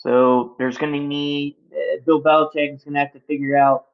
So 0.00 0.56
there's 0.58 0.78
going 0.78 0.92
to 0.92 0.98
need 0.98 1.56
uh, 1.72 2.00
Bill 2.06 2.22
Belichick 2.22 2.74
is 2.74 2.84
going 2.84 2.94
to 2.94 3.00
have 3.00 3.12
to 3.12 3.20
figure 3.20 3.56
out 3.56 3.84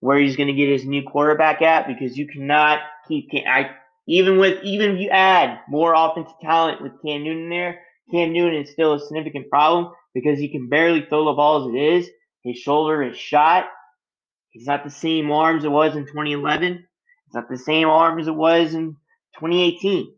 where 0.00 0.18
he's 0.18 0.36
going 0.36 0.48
to 0.48 0.54
get 0.54 0.68
his 0.68 0.84
new 0.84 1.02
quarterback 1.02 1.62
at 1.62 1.86
because 1.86 2.16
you 2.16 2.26
cannot 2.26 2.80
keep 3.08 3.30
I 3.34 3.70
even 4.06 4.38
with 4.38 4.62
even 4.62 4.92
if 4.92 5.00
you 5.00 5.08
add 5.08 5.60
more 5.68 5.94
offensive 5.96 6.34
talent 6.42 6.82
with 6.82 6.92
Cam 7.02 7.24
Newton 7.24 7.48
there, 7.48 7.80
Cam 8.10 8.34
Newton 8.34 8.60
is 8.60 8.70
still 8.70 8.92
a 8.92 9.00
significant 9.00 9.48
problem 9.48 9.92
because 10.12 10.38
he 10.38 10.50
can 10.50 10.68
barely 10.68 11.06
throw 11.08 11.24
the 11.24 11.32
ball 11.32 11.62
as 11.66 11.74
it 11.74 11.78
is. 11.78 12.10
His 12.42 12.58
shoulder 12.58 13.02
is 13.02 13.16
shot. 13.16 13.64
He's 14.50 14.66
not 14.66 14.84
the 14.84 14.90
same 14.90 15.30
arms 15.30 15.64
it 15.64 15.70
was 15.70 15.96
in 15.96 16.04
2011. 16.04 16.86
It's 17.26 17.34
not 17.34 17.48
the 17.48 17.56
same 17.56 17.88
arm 17.88 18.18
as 18.18 18.28
it 18.28 18.34
was 18.34 18.74
in 18.74 18.96
2018. 19.40 20.14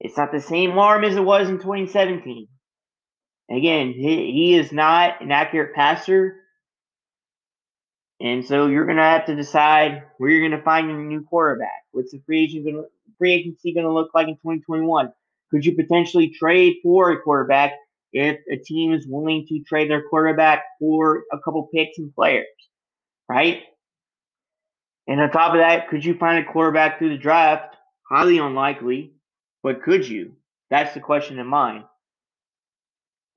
It's 0.00 0.16
not 0.16 0.32
the 0.32 0.40
same 0.40 0.76
arm 0.76 1.04
as 1.04 1.14
it 1.14 1.24
was 1.24 1.48
in 1.48 1.58
2017. 1.58 2.48
Again, 3.52 3.92
he, 3.92 4.32
he 4.32 4.54
is 4.56 4.72
not 4.72 5.20
an 5.20 5.30
accurate 5.32 5.74
passer. 5.74 6.36
And 8.20 8.46
so 8.46 8.68
you're 8.68 8.86
going 8.86 8.98
to 8.98 9.02
have 9.02 9.26
to 9.26 9.36
decide 9.36 10.04
where 10.18 10.30
you're 10.30 10.48
going 10.48 10.58
to 10.58 10.64
find 10.64 10.88
your 10.88 10.98
new 10.98 11.22
quarterback. 11.22 11.84
What's 11.90 12.12
the 12.12 12.22
free, 12.24 12.44
agent 12.44 12.66
gonna, 12.66 12.84
free 13.18 13.32
agency 13.34 13.74
going 13.74 13.86
to 13.86 13.92
look 13.92 14.10
like 14.14 14.28
in 14.28 14.34
2021? 14.36 15.12
Could 15.50 15.66
you 15.66 15.74
potentially 15.74 16.30
trade 16.30 16.76
for 16.82 17.10
a 17.10 17.20
quarterback 17.20 17.72
if 18.12 18.38
a 18.50 18.56
team 18.56 18.92
is 18.92 19.06
willing 19.06 19.46
to 19.48 19.60
trade 19.60 19.90
their 19.90 20.02
quarterback 20.08 20.64
for 20.78 21.24
a 21.32 21.38
couple 21.38 21.68
picks 21.74 21.98
and 21.98 22.14
players? 22.14 22.46
right? 23.32 23.62
And 25.08 25.20
on 25.20 25.30
top 25.30 25.52
of 25.52 25.58
that, 25.58 25.88
could 25.88 26.04
you 26.04 26.16
find 26.16 26.44
a 26.44 26.52
quarterback 26.52 26.98
through 26.98 27.10
the 27.10 27.18
draft? 27.22 27.76
Highly 28.08 28.38
unlikely, 28.38 29.12
but 29.62 29.82
could 29.82 30.06
you? 30.06 30.32
That's 30.70 30.94
the 30.94 31.00
question 31.00 31.38
in 31.38 31.46
mind. 31.46 31.84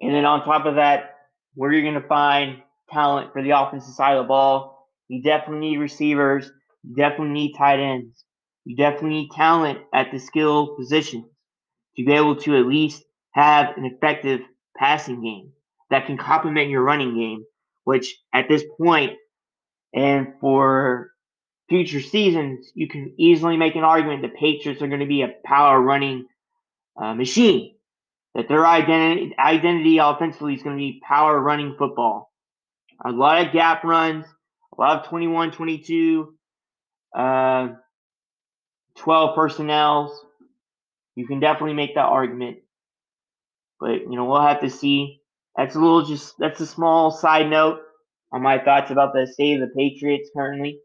And 0.01 0.13
then 0.13 0.25
on 0.25 0.43
top 0.43 0.65
of 0.65 0.75
that, 0.75 1.15
where 1.53 1.71
you're 1.71 1.81
going 1.81 2.01
to 2.01 2.07
find 2.07 2.61
talent 2.91 3.33
for 3.33 3.41
the 3.41 3.51
offensive 3.51 3.93
side 3.93 4.17
of 4.17 4.25
the 4.25 4.27
ball, 4.27 4.87
you 5.07 5.21
definitely 5.21 5.69
need 5.69 5.77
receivers. 5.77 6.51
You 6.83 6.95
definitely 6.95 7.33
need 7.33 7.53
tight 7.53 7.79
ends. 7.79 8.23
You 8.65 8.75
definitely 8.75 9.09
need 9.09 9.31
talent 9.31 9.79
at 9.93 10.11
the 10.11 10.19
skill 10.19 10.75
positions 10.75 11.25
to 11.95 12.05
be 12.05 12.13
able 12.13 12.35
to 12.37 12.57
at 12.57 12.65
least 12.65 13.03
have 13.31 13.77
an 13.77 13.85
effective 13.85 14.41
passing 14.77 15.21
game 15.23 15.51
that 15.89 16.07
can 16.07 16.17
complement 16.17 16.69
your 16.69 16.83
running 16.83 17.15
game, 17.15 17.45
which 17.83 18.17
at 18.33 18.49
this 18.49 18.63
point 18.77 19.13
and 19.93 20.33
for 20.41 21.11
future 21.69 22.01
seasons, 22.01 22.71
you 22.75 22.87
can 22.87 23.13
easily 23.17 23.57
make 23.57 23.75
an 23.75 23.83
argument 23.83 24.21
the 24.21 24.29
Patriots 24.29 24.81
are 24.81 24.87
going 24.87 24.99
to 24.99 25.05
be 25.05 25.21
a 25.21 25.33
power 25.45 25.79
running 25.79 26.25
uh, 27.01 27.13
machine. 27.13 27.74
That 28.35 28.49
their 28.49 28.67
identity 28.67 29.33
identity 29.39 29.97
offensively 29.97 30.53
is 30.55 30.61
going 30.63 30.75
to 30.75 30.79
be 30.79 31.01
power 31.07 31.39
running 31.39 31.75
football. 31.77 32.31
A 33.03 33.11
lot 33.11 33.45
of 33.45 33.53
gap 33.53 33.83
runs, 33.83 34.25
a 34.77 34.81
lot 34.81 34.99
of 34.99 35.07
21, 35.07 35.51
22, 35.51 36.33
uh, 37.17 37.69
12 38.97 39.35
personnels. 39.35 40.25
You 41.15 41.25
can 41.27 41.39
definitely 41.39 41.75
make 41.75 41.95
that 41.95 42.05
argument. 42.05 42.57
But, 43.79 44.01
you 44.01 44.15
know, 44.15 44.25
we'll 44.25 44.41
have 44.41 44.61
to 44.61 44.69
see. 44.69 45.21
That's 45.55 45.75
a 45.75 45.79
little 45.79 46.05
just, 46.05 46.35
that's 46.37 46.59
a 46.59 46.67
small 46.67 47.11
side 47.11 47.49
note 47.49 47.79
on 48.31 48.41
my 48.41 48.59
thoughts 48.59 48.91
about 48.91 49.13
the 49.13 49.27
state 49.27 49.61
of 49.61 49.69
the 49.69 49.73
Patriots 49.75 50.29
currently. 50.35 50.79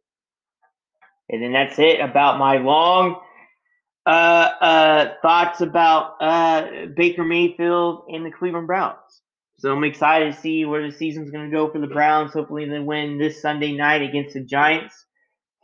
And 1.28 1.42
then 1.42 1.52
that's 1.52 1.78
it 1.78 2.00
about 2.00 2.38
my 2.38 2.58
long 2.58 3.20
uh, 4.06 4.08
uh, 4.60 5.14
thoughts 5.22 5.60
about 5.60 6.16
uh, 6.20 6.86
Baker 6.96 7.24
Mayfield 7.24 8.04
and 8.08 8.24
the 8.24 8.30
Cleveland 8.30 8.66
Browns. 8.66 8.96
So 9.58 9.72
I'm 9.72 9.84
excited 9.84 10.34
to 10.34 10.40
see 10.40 10.64
where 10.64 10.86
the 10.86 10.96
season's 10.96 11.30
going 11.30 11.50
to 11.50 11.54
go 11.54 11.70
for 11.70 11.78
the 11.80 11.86
Browns. 11.86 12.32
Hopefully, 12.32 12.66
they 12.68 12.78
win 12.78 13.18
this 13.18 13.42
Sunday 13.42 13.72
night 13.72 14.02
against 14.02 14.34
the 14.34 14.40
Giants 14.40 14.94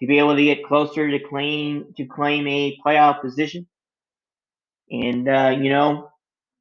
to 0.00 0.06
be 0.06 0.18
able 0.18 0.36
to 0.36 0.44
get 0.44 0.64
closer 0.64 1.10
to 1.10 1.18
claim 1.18 1.94
to 1.96 2.04
claim 2.04 2.46
a 2.46 2.76
playoff 2.84 3.22
position. 3.22 3.66
And 4.90 5.26
uh, 5.28 5.56
you 5.58 5.70
know, 5.70 6.10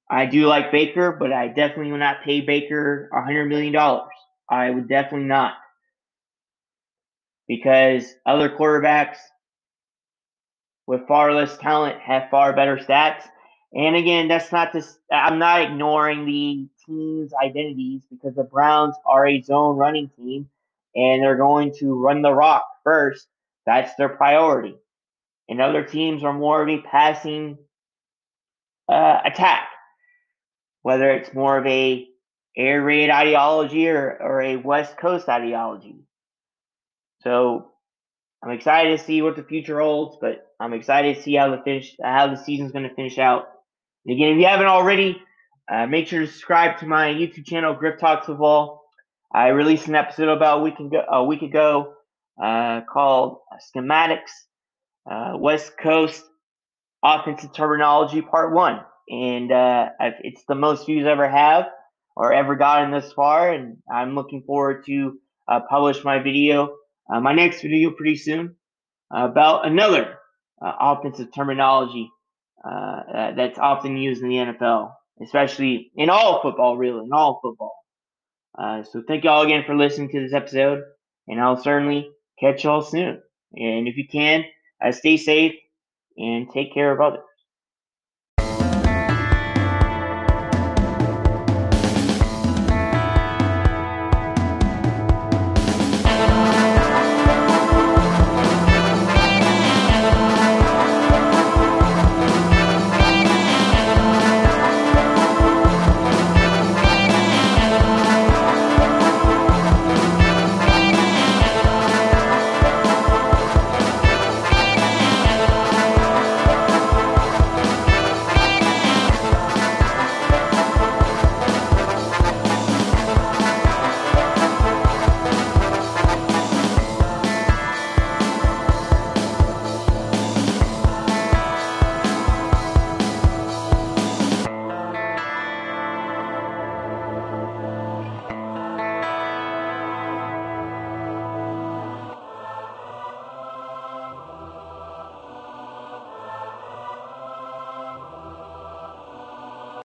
I 0.09 0.27
do 0.27 0.47
like 0.47 0.71
Baker, 0.71 1.11
but 1.11 1.33
I 1.33 1.49
definitely 1.49 1.91
will 1.91 1.99
not 1.99 2.23
pay 2.23 2.39
Baker 2.41 3.09
a 3.13 3.21
hundred 3.21 3.47
million 3.47 3.73
dollars. 3.73 4.07
I 4.49 4.69
would 4.69 4.87
definitely 4.87 5.27
not, 5.27 5.55
because 7.47 8.05
other 8.25 8.49
quarterbacks 8.49 9.17
with 10.87 11.07
far 11.07 11.33
less 11.33 11.57
talent 11.57 11.99
have 11.99 12.29
far 12.29 12.53
better 12.53 12.77
stats. 12.77 13.23
And 13.73 13.95
again, 13.95 14.27
that's 14.27 14.51
not 14.51 14.71
just, 14.71 14.99
I'm 15.11 15.39
not 15.39 15.61
ignoring 15.63 16.25
the 16.25 16.67
team's 16.85 17.33
identities 17.33 18.03
because 18.09 18.35
the 18.35 18.43
Browns 18.43 18.95
are 19.05 19.27
a 19.27 19.41
zone 19.41 19.75
running 19.75 20.09
team 20.17 20.49
and 20.95 21.21
they're 21.21 21.35
going 21.35 21.73
to 21.79 21.99
run 21.99 22.21
the 22.21 22.33
rock 22.33 22.65
first. 22.83 23.27
That's 23.65 23.93
their 23.95 24.09
priority. 24.09 24.75
And 25.49 25.61
other 25.61 25.83
teams 25.83 26.23
are 26.23 26.33
more 26.33 26.61
of 26.61 26.69
a 26.69 26.81
passing 26.81 27.57
uh, 28.87 29.19
attack, 29.25 29.67
whether 30.83 31.11
it's 31.11 31.33
more 31.33 31.57
of 31.57 31.65
a 31.65 32.07
air 32.55 32.81
raid 32.81 33.09
ideology 33.09 33.89
or, 33.89 34.17
or 34.21 34.41
a 34.41 34.55
West 34.55 34.97
Coast 34.97 35.27
ideology. 35.27 35.97
So 37.21 37.71
I'm 38.45 38.51
excited 38.51 38.97
to 38.97 39.03
see 39.03 39.23
what 39.23 39.35
the 39.35 39.43
future 39.43 39.79
holds, 39.79 40.17
but 40.21 40.45
I'm 40.59 40.73
excited 40.73 41.15
to 41.15 41.21
see 41.21 41.35
how 41.35 41.49
the 41.49 41.61
finish 41.63 41.95
how 42.01 42.27
the 42.27 42.37
season's 42.37 42.71
going 42.71 42.87
to 42.87 42.93
finish 42.93 43.17
out. 43.17 43.47
And 44.05 44.15
again, 44.15 44.33
if 44.33 44.39
you 44.39 44.45
haven't 44.45 44.67
already, 44.67 45.19
uh, 45.71 45.87
make 45.87 46.07
sure 46.07 46.19
to 46.19 46.27
subscribe 46.27 46.77
to 46.79 46.85
my 46.85 47.07
YouTube 47.07 47.45
channel, 47.45 47.73
Grip 47.73 47.99
Talks 47.99 48.27
Football. 48.27 48.83
I 49.33 49.47
released 49.47 49.87
an 49.87 49.95
episode 49.95 50.29
about 50.29 50.59
a 50.59 50.61
week 50.61 50.79
ago, 50.79 51.03
a 51.11 51.23
week 51.23 51.41
ago 51.41 51.95
uh, 52.41 52.81
called 52.81 53.39
Schematics, 53.75 54.31
uh, 55.09 55.33
West 55.37 55.73
Coast 55.81 56.23
Offensive 57.03 57.51
Terminology 57.53 58.21
Part 58.21 58.53
1. 58.53 58.79
And 59.09 59.51
uh, 59.51 59.89
it's 60.21 60.43
the 60.47 60.55
most 60.55 60.85
views 60.85 61.07
I 61.07 61.11
ever 61.11 61.27
have 61.27 61.65
or 62.15 62.31
ever 62.31 62.55
gotten 62.55 62.91
this 62.91 63.11
far. 63.13 63.51
And 63.51 63.77
I'm 63.91 64.13
looking 64.13 64.43
forward 64.43 64.85
to 64.85 65.19
uh, 65.47 65.61
publish 65.67 66.03
my 66.03 66.19
video, 66.19 66.75
uh, 67.09 67.19
my 67.19 67.33
next 67.33 67.61
video 67.61 67.91
pretty 67.91 68.15
soon 68.15 68.55
about 69.11 69.65
another 69.67 70.17
uh, 70.61 70.73
offensive 70.79 71.27
terminology 71.33 72.09
uh, 72.63 73.31
that's 73.35 73.59
often 73.59 73.97
used 73.97 74.23
in 74.23 74.29
the 74.29 74.35
NFL, 74.35 74.91
especially 75.21 75.91
in 75.95 76.09
all 76.09 76.41
football, 76.41 76.77
really, 76.77 77.03
in 77.05 77.13
all 77.13 77.39
football. 77.41 77.75
Uh, 78.57 78.83
so 78.83 79.03
thank 79.07 79.23
you 79.23 79.29
all 79.29 79.43
again 79.43 79.63
for 79.65 79.75
listening 79.75 80.09
to 80.09 80.21
this 80.21 80.33
episode, 80.33 80.81
and 81.27 81.39
I'll 81.39 81.61
certainly 81.61 82.09
catch 82.39 82.63
y'all 82.63 82.81
soon. 82.81 83.21
And 83.53 83.87
if 83.87 83.97
you 83.97 84.07
can, 84.11 84.45
uh, 84.83 84.91
stay 84.91 85.17
safe 85.17 85.53
and 86.17 86.49
take 86.51 86.73
care 86.73 86.91
of 86.91 87.01
others. 87.01 87.23